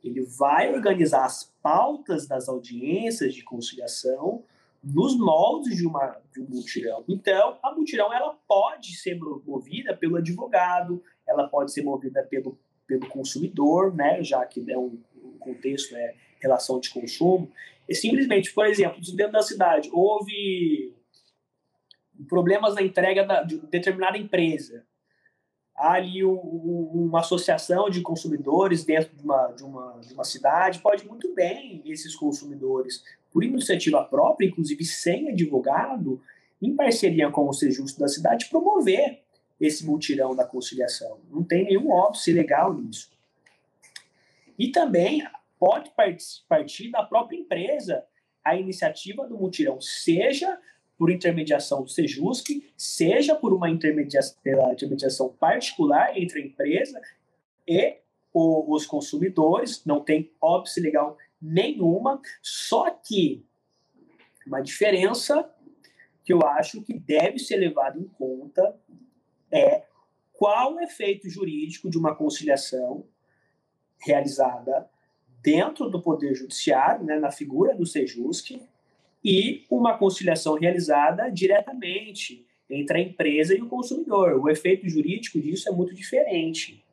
ele 0.02 0.22
vai 0.22 0.74
organizar 0.74 1.24
as 1.24 1.54
pautas 1.62 2.26
das 2.26 2.48
audiências 2.48 3.32
de 3.32 3.44
conciliação 3.44 4.42
nos 4.82 5.16
moldes 5.16 5.76
de, 5.76 5.86
uma, 5.86 6.20
de 6.32 6.40
um 6.40 6.46
mutirão. 6.48 7.04
Então, 7.08 7.58
a 7.62 7.72
mutirão 7.72 8.12
ela 8.12 8.36
pode 8.48 8.96
ser 8.96 9.16
movida 9.46 9.96
pelo 9.96 10.16
advogado, 10.16 11.02
ela 11.26 11.46
pode 11.48 11.72
ser 11.72 11.82
movida 11.82 12.22
pelo, 12.24 12.58
pelo 12.86 13.06
consumidor, 13.08 13.94
né, 13.94 14.22
já 14.22 14.44
que 14.44 14.64
é 14.70 14.76
um, 14.76 15.00
um 15.22 15.38
contexto 15.38 15.94
é 15.94 16.14
relação 16.40 16.80
de 16.80 16.90
consumo. 16.90 17.50
E 17.88 17.94
simplesmente, 17.94 18.52
por 18.52 18.66
exemplo, 18.66 19.00
dentro 19.14 19.32
da 19.32 19.42
cidade 19.42 19.88
houve 19.92 20.94
problemas 22.28 22.74
na 22.74 22.82
entrega 22.82 23.24
da, 23.24 23.42
de 23.42 23.58
determinada 23.58 24.18
empresa. 24.18 24.84
Há 25.74 25.94
ali 25.94 26.24
um, 26.24 26.34
um, 26.34 27.06
uma 27.08 27.20
associação 27.20 27.88
de 27.88 28.02
consumidores 28.02 28.84
dentro 28.84 29.16
de 29.16 29.22
uma, 29.22 29.46
de, 29.52 29.62
uma, 29.62 30.00
de 30.00 30.12
uma 30.12 30.24
cidade, 30.24 30.80
pode 30.80 31.06
muito 31.06 31.32
bem 31.34 31.82
esses 31.86 32.14
consumidores 32.14 33.02
por 33.32 33.42
iniciativa 33.42 34.04
própria, 34.04 34.46
inclusive 34.46 34.84
sem 34.84 35.28
advogado, 35.28 36.20
em 36.60 36.76
parceria 36.76 37.30
com 37.30 37.48
o 37.48 37.52
Sejusto 37.52 37.98
da 37.98 38.08
cidade, 38.08 38.48
promover 38.48 39.22
esse 39.60 39.84
multirão 39.86 40.34
da 40.34 40.44
conciliação. 40.44 41.18
Não 41.30 41.42
tem 41.42 41.64
nenhum 41.64 41.90
óbice 41.90 42.32
legal 42.32 42.74
nisso. 42.74 43.10
E 44.58 44.68
também 44.68 45.26
pode 45.58 45.90
partir 46.48 46.90
da 46.90 47.02
própria 47.02 47.36
empresa 47.36 48.04
a 48.44 48.56
iniciativa 48.56 49.26
do 49.26 49.38
multirão, 49.38 49.80
seja 49.80 50.58
por 50.98 51.10
intermediação 51.10 51.82
do 51.82 51.88
Sejusc, 51.88 52.46
seja 52.76 53.34
por 53.34 53.52
uma 53.52 53.70
intermediação, 53.70 55.32
particular 55.38 56.16
entre 56.16 56.40
a 56.40 56.44
empresa 56.44 57.00
e 57.66 57.96
os 58.34 58.86
consumidores, 58.86 59.84
não 59.84 60.00
tem 60.00 60.30
óbice 60.40 60.80
legal 60.80 61.16
nenhuma, 61.42 62.20
só 62.40 62.90
que 62.90 63.44
uma 64.46 64.60
diferença 64.60 65.50
que 66.24 66.32
eu 66.32 66.40
acho 66.42 66.82
que 66.82 66.94
deve 66.94 67.38
ser 67.38 67.56
levado 67.56 67.98
em 67.98 68.06
conta 68.06 68.78
é 69.50 69.84
qual 70.32 70.74
o 70.74 70.80
efeito 70.80 71.28
jurídico 71.28 71.90
de 71.90 71.98
uma 71.98 72.14
conciliação 72.14 73.04
realizada 73.98 74.88
dentro 75.42 75.90
do 75.90 76.00
Poder 76.00 76.34
Judiciário, 76.34 77.04
né, 77.04 77.18
na 77.18 77.30
figura 77.30 77.74
do 77.74 77.84
Sejusc, 77.84 78.60
e 79.24 79.64
uma 79.70 79.96
conciliação 79.98 80.54
realizada 80.54 81.28
diretamente 81.28 82.46
entre 82.68 82.98
a 82.98 83.00
empresa 83.00 83.56
e 83.56 83.60
o 83.60 83.68
consumidor. 83.68 84.40
O 84.40 84.48
efeito 84.48 84.88
jurídico 84.88 85.40
disso 85.40 85.68
é 85.68 85.72
muito 85.72 85.94
diferente. 85.94 86.84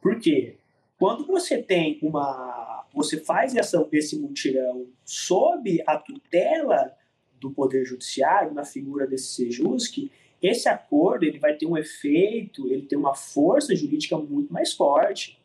Por 0.00 0.18
quê? 0.18 0.56
Quando 0.98 1.26
você 1.26 1.62
tem 1.62 1.98
uma. 2.02 2.73
Você 2.94 3.18
faz 3.18 3.56
essa, 3.56 3.86
esse 3.92 4.18
mutirão 4.18 4.86
sob 5.04 5.82
a 5.86 5.98
tutela 5.98 6.94
do 7.40 7.50
Poder 7.50 7.84
Judiciário, 7.84 8.54
na 8.54 8.64
figura 8.64 9.06
desse 9.06 9.34
Sejusc, 9.34 10.10
esse 10.40 10.68
acordo 10.68 11.24
ele 11.24 11.38
vai 11.38 11.54
ter 11.56 11.66
um 11.66 11.76
efeito, 11.76 12.68
ele 12.68 12.82
tem 12.82 12.98
uma 12.98 13.14
força 13.14 13.74
jurídica 13.74 14.16
muito 14.16 14.52
mais 14.52 14.72
forte, 14.72 15.38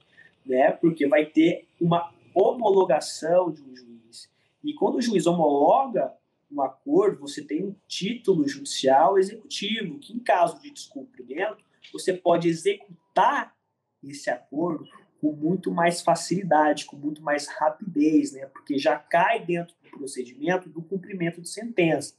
né? 0.45 0.71
porque 0.71 1.07
vai 1.07 1.25
ter 1.25 1.67
uma 1.79 2.13
homologação 2.33 3.51
de 3.51 3.61
um 3.61 3.75
juiz. 3.75 4.29
E 4.63 4.73
quando 4.73 4.95
o 4.95 5.01
juiz 5.01 5.25
homologa 5.25 6.13
um 6.51 6.61
acordo, 6.61 7.19
você 7.19 7.43
tem 7.43 7.63
um 7.63 7.75
título 7.87 8.47
judicial 8.47 9.17
executivo, 9.17 9.99
que 9.99 10.13
em 10.13 10.19
caso 10.19 10.59
de 10.61 10.71
descumprimento, 10.71 11.63
você 11.93 12.13
pode 12.13 12.47
executar 12.47 13.55
esse 14.03 14.29
acordo 14.29 14.85
com 15.19 15.31
muito 15.31 15.71
mais 15.71 16.01
facilidade, 16.01 16.85
com 16.85 16.95
muito 16.95 17.21
mais 17.21 17.47
rapidez, 17.47 18.31
né? 18.31 18.45
porque 18.47 18.77
já 18.77 18.97
cai 18.97 19.43
dentro 19.43 19.75
do 19.83 19.97
procedimento 19.97 20.69
do 20.69 20.81
cumprimento 20.81 21.41
de 21.41 21.49
sentença. 21.49 22.13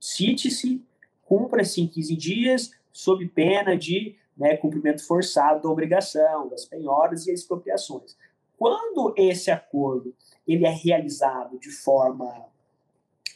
Cite-se, 0.00 0.84
cumpra-se 1.22 1.80
em 1.80 1.88
15 1.88 2.16
dias, 2.16 2.70
sob 2.92 3.26
pena 3.28 3.76
de 3.76 4.16
né, 4.36 4.56
cumprimento 4.56 5.04
forçado 5.04 5.62
da 5.62 5.68
obrigação, 5.68 6.48
das 6.48 6.64
penhoras 6.64 7.26
e 7.26 7.32
expropriações. 7.32 8.16
Quando 8.56 9.12
esse 9.16 9.50
acordo 9.50 10.14
ele 10.46 10.64
é 10.64 10.70
realizado 10.70 11.58
de 11.58 11.70
forma 11.70 12.46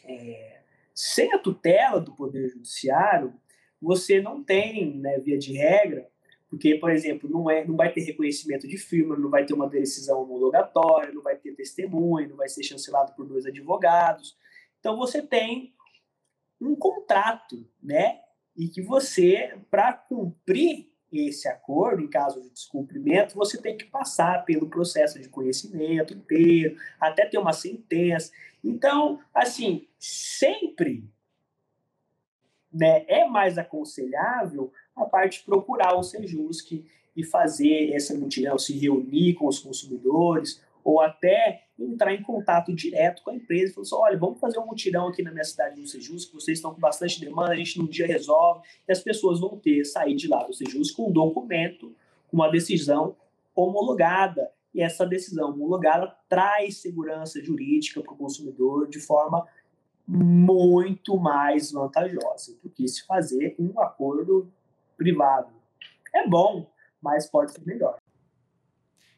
é, 0.05 0.61
sem 0.93 1.33
a 1.33 1.39
tutela 1.39 1.99
do 1.99 2.13
Poder 2.13 2.49
Judiciário, 2.49 3.33
você 3.81 4.21
não 4.21 4.43
tem, 4.43 4.97
né, 4.97 5.17
via 5.19 5.37
de 5.37 5.53
regra, 5.53 6.07
porque, 6.51 6.75
por 6.75 6.91
exemplo, 6.91 7.29
não, 7.29 7.49
é, 7.49 7.65
não 7.65 7.77
vai 7.77 7.93
ter 7.93 8.01
reconhecimento 8.01 8.67
de 8.67 8.77
firma, 8.77 9.15
não 9.15 9.29
vai 9.29 9.45
ter 9.45 9.53
uma 9.53 9.69
decisão 9.69 10.21
homologatória, 10.21 11.13
não 11.13 11.21
vai 11.21 11.37
ter 11.37 11.55
testemunho, 11.55 12.27
não 12.27 12.35
vai 12.35 12.49
ser 12.49 12.61
chancelado 12.61 13.13
por 13.13 13.25
dois 13.25 13.45
advogados. 13.45 14.37
Então, 14.77 14.97
você 14.97 15.21
tem 15.21 15.73
um 16.59 16.75
contrato, 16.75 17.65
né? 17.81 18.19
E 18.53 18.67
que 18.67 18.81
você, 18.81 19.57
para 19.71 19.93
cumprir 19.93 20.91
esse 21.09 21.47
acordo, 21.47 22.03
em 22.03 22.09
caso 22.09 22.41
de 22.41 22.49
descumprimento, 22.49 23.33
você 23.33 23.57
tem 23.57 23.77
que 23.77 23.85
passar 23.85 24.43
pelo 24.43 24.69
processo 24.69 25.21
de 25.21 25.29
conhecimento 25.29 26.13
inteiro, 26.13 26.75
até 26.99 27.25
ter 27.25 27.37
uma 27.37 27.53
sentença. 27.53 28.29
Então, 28.61 29.21
assim, 29.33 29.87
sempre 29.97 31.09
né, 32.73 33.05
é 33.07 33.25
mais 33.25 33.57
aconselhável 33.57 34.71
a 34.95 35.05
parte 35.05 35.43
procurar 35.43 35.95
o 35.95 36.03
Sejusc 36.03 36.83
e 37.15 37.23
fazer 37.23 37.91
essa 37.93 38.13
mutirão, 38.17 38.57
se 38.57 38.77
reunir 38.77 39.33
com 39.33 39.47
os 39.47 39.59
consumidores, 39.59 40.61
ou 40.83 40.99
até 40.99 41.63
entrar 41.77 42.13
em 42.13 42.21
contato 42.21 42.73
direto 42.73 43.23
com 43.23 43.31
a 43.31 43.35
empresa 43.35 43.71
e 43.71 43.73
falar 43.73 43.83
assim, 43.83 43.95
olha, 43.95 44.17
vamos 44.17 44.39
fazer 44.39 44.59
um 44.59 44.65
mutirão 44.65 45.07
aqui 45.07 45.21
na 45.21 45.31
minha 45.31 45.43
cidade 45.43 45.79
no 45.79 45.87
Sejusc, 45.87 46.33
vocês 46.33 46.57
estão 46.57 46.73
com 46.73 46.79
bastante 46.79 47.19
demanda, 47.19 47.51
a 47.51 47.55
gente 47.55 47.77
num 47.77 47.87
dia 47.87 48.07
resolve, 48.07 48.61
e 48.87 48.91
as 48.91 48.99
pessoas 48.99 49.39
vão 49.39 49.57
ter, 49.57 49.83
sair 49.85 50.15
de 50.15 50.27
lá 50.27 50.43
do 50.43 50.53
Sejusc 50.53 50.95
com 50.95 51.09
um 51.09 51.11
documento, 51.11 51.93
com 52.29 52.37
uma 52.37 52.49
decisão 52.49 53.15
homologada, 53.55 54.49
e 54.73 54.81
essa 54.81 55.05
decisão 55.05 55.51
homologada 55.51 56.15
traz 56.29 56.77
segurança 56.77 57.43
jurídica 57.43 58.01
para 58.01 58.13
o 58.13 58.17
consumidor 58.17 58.87
de 58.87 58.99
forma 58.99 59.45
muito 60.07 61.17
mais 61.17 61.71
vantajosa 61.71 62.57
do 62.63 62.69
que 62.69 62.87
se 62.87 63.05
fazer 63.05 63.55
um 63.59 63.79
acordo 63.79 64.51
privado. 65.01 65.51
É 66.13 66.27
bom, 66.27 66.71
mas 67.01 67.27
pode 67.27 67.51
ser 67.51 67.65
melhor. 67.65 67.97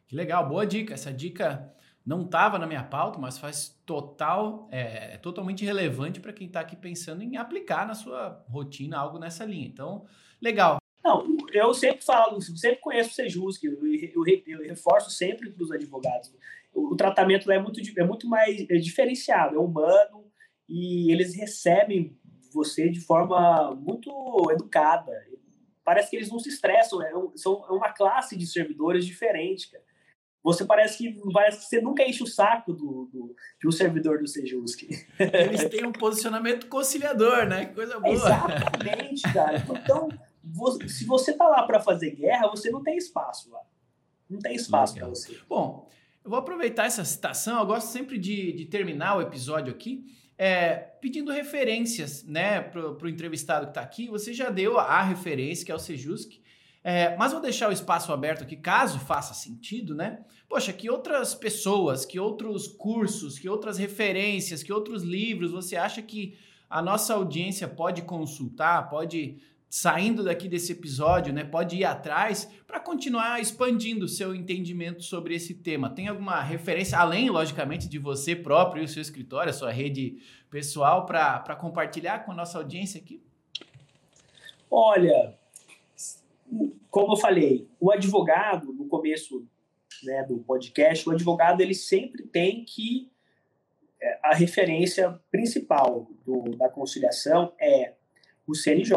Que 0.08 0.16
legal, 0.16 0.48
boa 0.48 0.66
dica. 0.66 0.94
Essa 0.94 1.12
dica 1.12 1.74
não 2.06 2.22
estava 2.22 2.58
na 2.58 2.66
minha 2.66 2.84
pauta, 2.84 3.20
mas 3.20 3.38
faz 3.38 3.78
total, 3.86 4.70
é, 4.72 5.16
é 5.16 5.18
totalmente 5.18 5.66
relevante 5.66 6.22
para 6.22 6.32
quem 6.32 6.48
está 6.48 6.62
aqui 6.62 6.78
pensando 6.78 7.22
em 7.22 7.36
aplicar 7.36 7.86
na 7.86 7.94
sua 7.94 8.46
rotina 8.48 8.98
algo 8.98 9.20
nessa 9.20 9.44
linha. 9.44 9.68
Então, 9.68 10.06
legal. 10.42 10.78
Não, 11.04 11.26
eu 11.52 11.74
sempre 11.74 12.06
falo, 12.06 12.42
sempre 12.42 12.80
conheço 12.80 13.10
o 13.10 13.14
Sejusc, 13.14 13.62
eu, 13.62 13.86
eu, 13.86 14.24
eu 14.48 14.62
reforço 14.62 15.10
sempre 15.10 15.50
para 15.50 15.64
os 15.64 15.72
advogados. 15.72 16.32
O, 16.74 16.94
o 16.94 16.96
tratamento 16.96 17.52
é 17.52 17.60
muito, 17.60 17.82
é 17.98 18.04
muito 18.06 18.26
mais 18.30 18.66
é 18.70 18.78
diferenciado, 18.78 19.58
é 19.58 19.60
humano, 19.60 20.26
e 20.70 21.12
eles 21.12 21.36
recebem 21.36 22.18
você 22.54 22.90
de 22.90 23.02
forma 23.02 23.76
muito 23.76 24.10
educada. 24.52 25.12
Parece 25.84 26.10
que 26.10 26.16
eles 26.16 26.30
não 26.30 26.40
se 26.40 26.50
estressam, 26.50 27.02
é, 27.02 27.16
um, 27.16 27.36
são, 27.36 27.66
é 27.68 27.72
uma 27.72 27.92
classe 27.92 28.38
de 28.38 28.48
servidores 28.48 29.06
diferente, 29.06 29.70
cara. 29.70 29.84
Você 30.44 30.66
parece 30.66 30.98
que, 30.98 31.32
parece 31.32 31.60
que 31.60 31.66
você 31.66 31.82
nunca 31.82 32.04
enche 32.04 32.22
o 32.22 32.28
saco 32.28 32.74
do, 32.74 33.10
do, 33.12 33.36
de 33.62 33.68
um 33.68 33.72
servidor 33.72 34.20
do 34.20 34.28
Sejusk. 34.28 34.84
Eles 35.18 35.70
têm 35.70 35.86
um 35.86 35.92
posicionamento 35.94 36.68
conciliador, 36.68 37.46
né? 37.48 37.66
Que 37.66 37.74
coisa 37.74 37.98
boa. 37.98 38.14
Exatamente, 38.14 39.22
cara. 39.34 39.58
Então, 39.58 40.10
se 40.88 41.06
você 41.06 41.32
tá 41.34 41.48
lá 41.48 41.64
para 41.64 41.80
fazer 41.80 42.12
guerra, 42.12 42.50
você 42.50 42.70
não 42.70 42.84
tem 42.84 42.98
espaço 42.98 43.50
lá. 43.52 43.62
Não 44.30 44.40
tem 44.40 44.56
espaço 44.56 44.96
para 44.96 45.08
você. 45.08 45.38
Bom, 45.48 45.90
eu 46.24 46.30
vou 46.30 46.40
aproveitar 46.40 46.88
essa 46.88 47.06
citação. 47.06 47.60
Eu 47.60 47.66
gosto 47.66 47.88
sempre 47.88 48.18
de, 48.18 48.52
de 48.52 48.66
terminar 48.66 49.18
o 49.18 49.22
episódio 49.22 49.74
aqui 49.74 50.06
é, 50.38 50.76
pedindo 50.76 51.32
referências 51.32 52.24
né, 52.24 52.62
para 52.62 52.88
o 52.88 53.10
entrevistado 53.10 53.66
que 53.66 53.72
está 53.72 53.82
aqui. 53.82 54.08
Você 54.08 54.34
já 54.34 54.50
deu 54.50 54.80
a 54.80 55.02
referência, 55.02 55.66
que 55.66 55.72
é 55.72 55.76
o 55.76 55.80
Sejusk. 55.80 56.42
É, 56.84 57.16
mas 57.16 57.32
vou 57.32 57.42
deixar 57.42 57.70
o 57.70 57.72
espaço 57.72 58.12
aberto 58.12 58.44
aqui, 58.44 58.58
caso 58.58 59.00
faça 59.00 59.34
sentido, 59.34 59.96
né? 59.96 60.20
Poxa, 60.50 60.74
que 60.74 60.90
outras 60.90 61.34
pessoas, 61.34 62.06
que 62.06 62.20
outros 62.20 62.68
cursos, 62.68 63.40
que 63.40 63.48
outras 63.48 63.78
referências, 63.78 64.62
que 64.62 64.74
outros 64.74 65.02
livros 65.02 65.52
você 65.52 65.78
acha 65.78 66.02
que 66.02 66.38
a 66.70 66.82
nossa 66.82 67.14
audiência 67.14 67.70
pode 67.70 68.02
consultar, 68.02 68.90
pode 68.90 69.38
saindo 69.76 70.24
daqui 70.24 70.48
desse 70.48 70.72
episódio, 70.72 71.34
né, 71.34 71.44
pode 71.44 71.78
ir 71.78 71.84
atrás 71.84 72.48
para 72.68 72.80
continuar 72.80 73.42
expandindo 73.42 74.06
o 74.06 74.08
seu 74.08 74.36
entendimento 74.36 75.02
sobre 75.02 75.34
esse 75.34 75.56
tema. 75.56 75.90
Tem 75.90 76.08
alguma 76.08 76.44
referência, 76.44 77.00
além, 77.00 77.28
logicamente, 77.28 77.90
de 77.90 77.98
você 77.98 78.36
próprio 78.36 78.84
e 78.84 78.86
o 78.86 78.88
seu 78.88 79.02
escritório, 79.02 79.50
a 79.50 79.54
sua 79.54 79.72
rede 79.72 80.20
pessoal, 80.48 81.08
para 81.08 81.56
compartilhar 81.56 82.20
com 82.20 82.32
a 82.32 82.36
nossa 82.36 82.60
audiência 82.60 83.02
aqui? 83.02 83.20
Olha, 84.70 85.36
como 86.92 87.14
eu 87.14 87.18
falei, 87.18 87.68
o 87.80 87.92
advogado, 87.92 88.72
no 88.74 88.88
começo 88.88 89.44
né, 90.04 90.24
do 90.30 90.38
podcast, 90.38 91.10
o 91.10 91.14
advogado 91.14 91.62
ele 91.62 91.74
sempre 91.74 92.22
tem 92.28 92.64
que. 92.64 93.12
É, 94.00 94.20
a 94.22 94.36
referência 94.36 95.20
principal 95.32 96.08
do, 96.24 96.56
da 96.58 96.70
conciliação 96.70 97.52
é 97.60 97.96
o 98.46 98.54
CNJ 98.54 98.94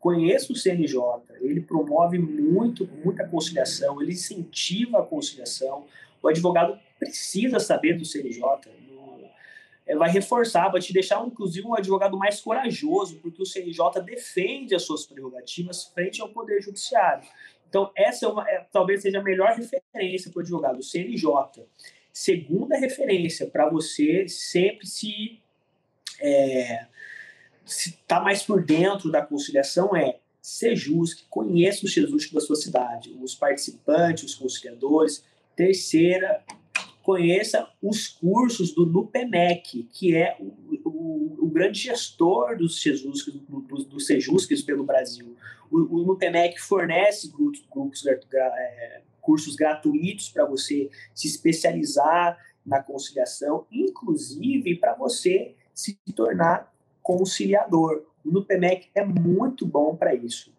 conheço 0.00 0.54
o 0.54 0.56
CNJ, 0.56 0.98
ele 1.40 1.60
promove 1.60 2.18
muito, 2.18 2.88
muita 3.04 3.28
conciliação, 3.28 4.02
ele 4.02 4.12
incentiva 4.12 4.98
a 4.98 5.02
conciliação. 5.02 5.84
O 6.22 6.28
advogado 6.28 6.78
precisa 6.98 7.60
saber 7.60 7.98
do 7.98 8.04
CNJ, 8.04 8.42
é, 9.86 9.96
vai 9.96 10.08
reforçar, 10.08 10.68
vai 10.68 10.80
te 10.80 10.92
deixar, 10.92 11.24
inclusive, 11.26 11.66
um 11.66 11.74
advogado 11.74 12.16
mais 12.16 12.40
corajoso, 12.40 13.18
porque 13.20 13.42
o 13.42 13.46
CNJ 13.46 14.00
defende 14.04 14.74
as 14.74 14.82
suas 14.82 15.04
prerrogativas 15.04 15.84
frente 15.84 16.22
ao 16.22 16.28
Poder 16.28 16.62
Judiciário. 16.62 17.26
Então, 17.68 17.90
essa 17.96 18.26
é 18.26 18.28
uma, 18.28 18.48
é, 18.48 18.66
talvez 18.70 19.02
seja 19.02 19.18
a 19.18 19.22
melhor 19.22 19.52
referência 19.56 20.30
para 20.30 20.38
o 20.38 20.42
advogado, 20.42 20.78
o 20.78 20.82
CNJ. 20.82 21.26
Segunda 22.12 22.76
referência 22.76 23.46
para 23.46 23.68
você 23.68 24.28
sempre 24.28 24.86
se 24.86 25.40
é, 26.20 26.86
se 27.70 27.90
está 27.90 28.20
mais 28.20 28.42
por 28.42 28.62
dentro 28.64 29.10
da 29.10 29.22
conciliação 29.22 29.94
é 29.94 30.18
ser 30.42 30.74
justo, 30.74 31.24
conheça 31.30 31.84
os 31.84 31.92
Jesus 31.92 32.30
da 32.30 32.40
sua 32.40 32.56
cidade, 32.56 33.16
os 33.20 33.34
participantes, 33.34 34.24
os 34.24 34.34
conciliadores. 34.34 35.22
Terceira, 35.54 36.42
conheça 37.02 37.68
os 37.80 38.08
cursos 38.08 38.74
do 38.74 38.86
NUPEMEC, 38.86 39.84
que 39.92 40.16
é 40.16 40.36
o, 40.40 40.88
o, 40.88 41.46
o 41.46 41.50
grande 41.50 41.78
gestor 41.78 42.56
dos 42.56 42.80
Jesus, 42.80 43.24
do, 43.24 43.60
do, 43.60 43.84
do 43.84 44.00
Sejusques 44.00 44.62
pelo 44.62 44.82
Brasil. 44.82 45.36
O, 45.70 46.00
o 46.00 46.04
NUPEMEC 46.04 46.58
fornece 46.58 47.30
grupos, 47.30 47.64
grupos 47.70 48.04
é, 48.06 49.02
cursos 49.20 49.54
gratuitos 49.54 50.28
para 50.28 50.44
você 50.44 50.90
se 51.14 51.28
especializar 51.28 52.36
na 52.66 52.82
conciliação, 52.82 53.66
inclusive 53.70 54.74
para 54.76 54.94
você 54.94 55.54
se 55.72 55.98
tornar 56.14 56.69
conciliador. 57.02 58.02
O 58.24 58.30
NUPEMEC 58.30 58.88
é 58.94 59.04
muito 59.04 59.66
bom 59.66 59.96
para 59.96 60.14
isso. 60.14 60.52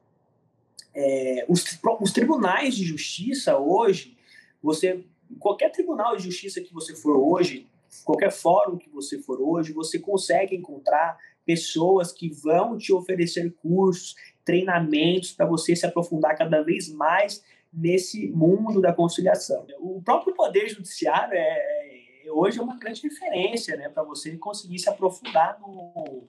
É, 0.94 1.46
os, 1.48 1.64
os, 2.02 2.12
tribunais 2.12 2.76
de 2.76 2.84
justiça 2.84 3.58
hoje, 3.58 4.18
você, 4.62 5.04
qualquer 5.40 5.72
tribunal 5.72 6.18
de 6.18 6.24
justiça 6.24 6.60
que 6.60 6.74
você 6.74 6.96
for 6.96 7.16
hoje, 7.16 7.68
qualquer 8.04 8.32
fórum 8.32 8.78
que 8.78 8.90
você 8.90 9.20
for 9.20 9.40
hoje, 9.42 9.72
você 9.72 10.00
consegue 10.00 10.56
encontrar 10.56 11.18
pessoas 11.46 12.12
que 12.12 12.30
vão 12.30 12.78
te 12.78 12.92
oferecer 12.94 13.52
cursos, 13.62 14.16
treinamentos 14.44 15.32
para 15.32 15.46
você 15.46 15.76
se 15.76 15.86
aprofundar 15.86 16.38
cada 16.38 16.62
vez 16.62 16.90
mais 16.90 17.44
nesse 17.74 18.28
mundo 18.30 18.82
da 18.82 18.92
conciliação. 18.92 19.66
O 19.80 20.02
próprio 20.02 20.34
poder 20.34 20.68
judiciário 20.68 21.34
é, 21.34 21.91
hoje 22.30 22.60
é 22.60 22.62
uma 22.62 22.78
grande 22.78 23.02
referência 23.02 23.76
né, 23.78 23.90
para 23.90 24.04
você 24.04 24.38
conseguir 24.38 24.80
se 24.80 24.90
aprofundar 24.90 25.60
no, 25.60 26.28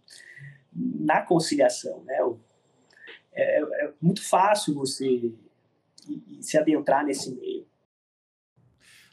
na 0.75 1.23
conciliação. 1.23 2.03
Né? 2.05 2.19
É, 3.33 3.61
é 3.61 3.93
muito 4.01 4.23
fácil 4.27 4.75
você 4.75 5.33
se 6.41 6.59
adentrar 6.59 7.05
nesse 7.05 7.35
meio. 7.35 7.67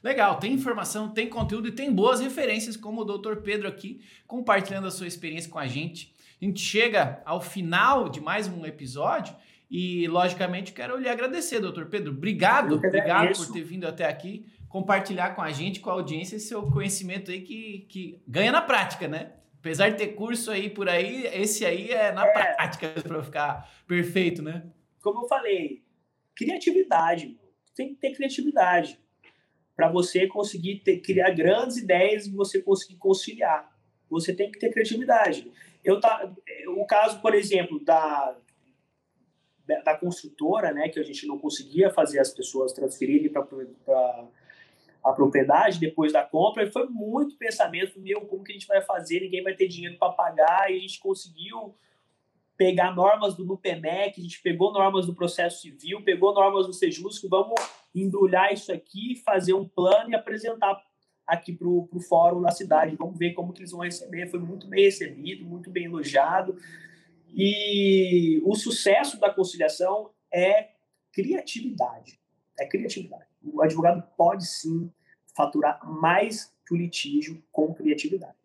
Legal, 0.02 0.40
tem 0.40 0.54
informação, 0.54 1.10
tem 1.10 1.28
conteúdo 1.28 1.68
e 1.68 1.74
tem 1.74 1.94
boas 1.94 2.22
referências, 2.22 2.78
como 2.78 3.02
o 3.02 3.06
Dr. 3.06 3.38
Pedro 3.44 3.68
aqui, 3.68 4.02
compartilhando 4.26 4.88
a 4.88 4.92
sua 4.92 5.08
experiência 5.08 5.52
com 5.52 5.60
a 5.60 5.68
gente. 5.68 6.16
A 6.42 6.46
gente 6.46 6.62
chega 6.62 7.22
ao 7.26 7.42
final 7.42 8.08
de 8.08 8.22
mais 8.22 8.48
um 8.48 8.66
episódio 8.66 9.36
e, 9.70 10.08
logicamente, 10.08 10.72
quero 10.72 10.98
lhe 10.98 11.10
agradecer, 11.10 11.60
Dr. 11.60 11.86
Pedro. 11.86 12.14
Obrigado, 12.14 12.76
obrigado 12.76 13.36
por 13.36 13.52
ter 13.52 13.62
vindo 13.62 13.86
até 13.86 14.08
aqui 14.08 14.46
compartilhar 14.70 15.36
com 15.36 15.42
a 15.42 15.52
gente, 15.52 15.80
com 15.80 15.90
a 15.90 15.94
audiência, 15.94 16.36
esse 16.36 16.48
seu 16.48 16.72
conhecimento 16.72 17.32
aí 17.32 17.42
que, 17.42 17.88
que 17.90 18.24
ganha 18.28 18.52
na 18.52 18.62
prática, 18.62 19.08
né? 19.08 19.34
Apesar 19.58 19.90
de 19.90 19.98
ter 19.98 20.10
curso 20.10 20.52
aí 20.52 20.70
por 20.70 20.88
aí, 20.88 21.26
esse 21.34 21.66
aí 21.66 21.92
é 21.92 22.12
na 22.14 22.26
é, 22.26 22.32
prática 22.32 22.88
para 23.06 23.24
ficar 23.24 23.70
perfeito, 23.88 24.42
né? 24.42 24.72
Como 25.02 25.24
eu 25.24 25.28
falei, 25.28 25.84
criatividade. 26.36 27.38
Tem 27.76 27.90
que 27.90 27.96
ter 27.96 28.14
criatividade 28.14 29.00
para 29.76 29.90
você 29.90 30.28
conseguir 30.28 30.82
ter, 30.82 31.00
criar 31.00 31.32
grandes 31.32 31.78
ideias 31.78 32.28
e 32.28 32.32
você 32.32 32.62
conseguir 32.62 32.98
conciliar. 32.98 33.70
Você 34.10 34.34
tem 34.34 34.52
que 34.52 34.60
ter 34.60 34.70
criatividade. 34.70 35.52
Eu 35.84 36.00
tá, 36.00 36.32
o 36.68 36.86
caso, 36.86 37.20
por 37.22 37.34
exemplo, 37.34 37.84
da 37.84 38.38
da 39.86 39.96
construtora, 39.96 40.74
né, 40.74 40.90
que 40.90 41.00
a 41.00 41.04
gente 41.04 41.28
não 41.28 41.38
conseguia 41.38 41.92
fazer 41.92 42.20
as 42.20 42.34
pessoas 42.34 42.74
transferirem 42.74 43.30
para 43.30 43.44
a 45.04 45.14
propriedade 45.14 45.80
depois 45.80 46.12
da 46.12 46.24
compra, 46.24 46.70
foi 46.72 46.88
muito 46.88 47.38
pensamento 47.38 48.00
meu, 48.00 48.22
como 48.22 48.44
que 48.44 48.52
a 48.52 48.54
gente 48.54 48.68
vai 48.68 48.82
fazer, 48.82 49.22
ninguém 49.22 49.44
vai 49.44 49.54
ter 49.54 49.68
dinheiro 49.68 49.98
para 49.98 50.12
pagar, 50.12 50.72
e 50.72 50.78
a 50.78 50.80
gente 50.80 51.00
conseguiu 51.00 51.76
pegar 52.58 52.94
normas 52.94 53.36
do 53.36 53.46
NUPEMEC, 53.46 54.20
a 54.20 54.24
gente 54.24 54.42
pegou 54.42 54.74
normas 54.74 55.06
do 55.06 55.16
processo 55.16 55.62
civil, 55.62 56.04
pegou 56.04 56.34
normas 56.34 56.68
do 56.68 56.74
Sejusc, 56.74 57.26
vamos 57.30 57.56
embrulhar 57.96 58.52
isso 58.52 58.72
aqui, 58.72 59.16
fazer 59.24 59.54
um 59.54 59.68
plano 59.68 60.10
e 60.10 60.16
apresentar 60.16 60.78
aqui 61.26 61.54
para 61.54 61.68
o 61.68 62.02
fórum 62.08 62.42
da 62.42 62.52
cidade, 62.52 62.98
vamos 62.98 63.18
ver 63.18 63.34
como 63.34 63.54
que 63.54 63.62
eles 63.62 63.72
vão 63.72 63.82
receber, 63.82 64.28
foi 64.28 64.40
muito 64.40 64.68
bem 64.68 64.84
recebido, 64.84 65.46
muito 65.46 65.70
bem 65.70 65.86
elogiado, 65.86 66.58
e 67.34 68.42
o 68.44 68.56
sucesso 68.56 69.18
da 69.20 69.32
conciliação 69.32 70.10
é 70.34 70.72
criatividade, 71.14 72.20
é 72.60 72.68
criatividade 72.68 73.29
o 73.44 73.62
advogado 73.62 74.04
pode 74.18 74.46
sim 74.46 74.92
faturar 75.36 75.80
mais 75.86 76.54
que 76.66 76.74
o 76.74 76.78
litígio 76.78 77.42
com 77.52 77.74
criatividade. 77.74 78.38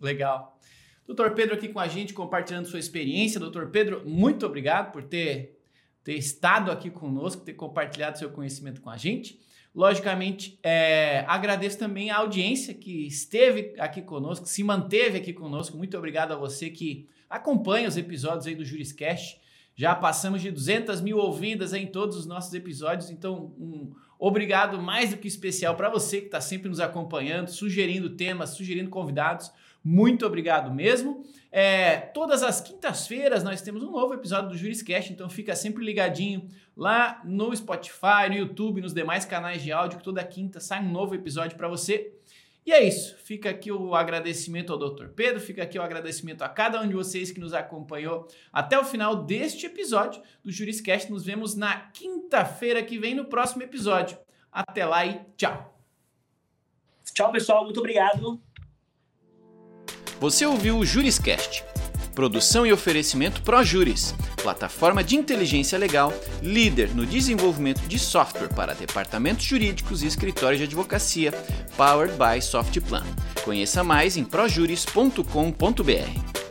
Legal. 0.00 0.58
Doutor 1.06 1.32
Pedro 1.32 1.54
aqui 1.54 1.68
com 1.68 1.80
a 1.80 1.88
gente, 1.88 2.14
compartilhando 2.14 2.66
sua 2.66 2.78
experiência. 2.78 3.40
Doutor 3.40 3.70
Pedro, 3.70 4.08
muito 4.08 4.46
obrigado 4.46 4.92
por 4.92 5.02
ter, 5.02 5.60
ter 6.02 6.14
estado 6.14 6.70
aqui 6.70 6.90
conosco, 6.90 7.42
ter 7.42 7.54
compartilhado 7.54 8.18
seu 8.18 8.30
conhecimento 8.30 8.80
com 8.80 8.90
a 8.90 8.96
gente. 8.96 9.40
Logicamente, 9.74 10.58
é, 10.62 11.24
agradeço 11.26 11.78
também 11.78 12.10
a 12.10 12.18
audiência 12.18 12.74
que 12.74 13.06
esteve 13.06 13.74
aqui 13.78 14.02
conosco, 14.02 14.46
se 14.46 14.62
manteve 14.62 15.18
aqui 15.18 15.32
conosco. 15.32 15.76
Muito 15.76 15.96
obrigado 15.96 16.32
a 16.32 16.36
você 16.36 16.70
que 16.70 17.08
acompanha 17.28 17.88
os 17.88 17.96
episódios 17.96 18.46
aí 18.46 18.54
do 18.54 18.64
Juriscast. 18.64 19.40
Já 19.74 19.94
passamos 19.94 20.42
de 20.42 20.50
200 20.50 21.00
mil 21.00 21.18
ouvidas 21.18 21.72
em 21.72 21.86
todos 21.86 22.16
os 22.16 22.26
nossos 22.26 22.52
episódios, 22.52 23.10
então 23.10 23.54
um 23.58 23.92
obrigado 24.18 24.80
mais 24.80 25.10
do 25.10 25.16
que 25.16 25.26
especial 25.26 25.74
para 25.74 25.88
você 25.88 26.20
que 26.20 26.26
está 26.26 26.40
sempre 26.40 26.68
nos 26.68 26.78
acompanhando, 26.78 27.48
sugerindo 27.48 28.10
temas, 28.10 28.50
sugerindo 28.50 28.90
convidados. 28.90 29.50
Muito 29.84 30.24
obrigado 30.24 30.72
mesmo. 30.72 31.24
É, 31.50 31.96
todas 31.96 32.42
as 32.42 32.60
quintas-feiras 32.60 33.42
nós 33.42 33.60
temos 33.60 33.82
um 33.82 33.90
novo 33.90 34.14
episódio 34.14 34.50
do 34.50 34.56
Juriscast, 34.56 35.12
então 35.12 35.28
fica 35.28 35.56
sempre 35.56 35.84
ligadinho 35.84 36.48
lá 36.76 37.20
no 37.24 37.54
Spotify, 37.54 38.28
no 38.28 38.36
YouTube, 38.36 38.80
nos 38.80 38.94
demais 38.94 39.24
canais 39.24 39.62
de 39.62 39.72
áudio, 39.72 39.98
que 39.98 40.04
toda 40.04 40.22
quinta 40.24 40.60
sai 40.60 40.80
um 40.80 40.90
novo 40.90 41.14
episódio 41.14 41.56
para 41.56 41.68
você. 41.68 42.12
E 42.64 42.72
é 42.72 42.82
isso. 42.82 43.16
Fica 43.16 43.50
aqui 43.50 43.72
o 43.72 43.94
agradecimento 43.94 44.72
ao 44.72 44.78
Dr. 44.78 45.08
Pedro, 45.08 45.40
fica 45.40 45.62
aqui 45.62 45.78
o 45.78 45.82
agradecimento 45.82 46.42
a 46.42 46.48
cada 46.48 46.80
um 46.80 46.86
de 46.86 46.94
vocês 46.94 47.30
que 47.30 47.40
nos 47.40 47.52
acompanhou 47.52 48.28
até 48.52 48.78
o 48.78 48.84
final 48.84 49.24
deste 49.24 49.66
episódio 49.66 50.22
do 50.44 50.52
Juriscast. 50.52 51.10
Nos 51.10 51.24
vemos 51.24 51.56
na 51.56 51.76
quinta-feira 51.90 52.82
que 52.82 52.98
vem 52.98 53.14
no 53.14 53.24
próximo 53.24 53.62
episódio. 53.62 54.16
Até 54.50 54.86
lá 54.86 55.04
e 55.04 55.20
tchau. 55.36 55.76
Tchau, 57.12 57.32
pessoal. 57.32 57.64
Muito 57.64 57.80
obrigado. 57.80 58.40
Você 60.20 60.46
ouviu 60.46 60.78
o 60.78 60.84
Juriscast 60.84 61.64
Produção 62.14 62.66
e 62.66 62.72
oferecimento 62.72 63.42
ProJuris, 63.42 64.14
plataforma 64.42 65.02
de 65.02 65.16
inteligência 65.16 65.78
legal, 65.78 66.12
líder 66.42 66.94
no 66.94 67.06
desenvolvimento 67.06 67.80
de 67.88 67.98
software 67.98 68.52
para 68.54 68.74
departamentos 68.74 69.44
jurídicos 69.44 70.02
e 70.02 70.06
escritórios 70.06 70.58
de 70.58 70.64
advocacia, 70.64 71.32
powered 71.76 72.14
by 72.16 72.42
Softplan. 72.42 73.04
Conheça 73.44 73.82
mais 73.82 74.16
em 74.16 74.24
projuris.com.br. 74.24 76.41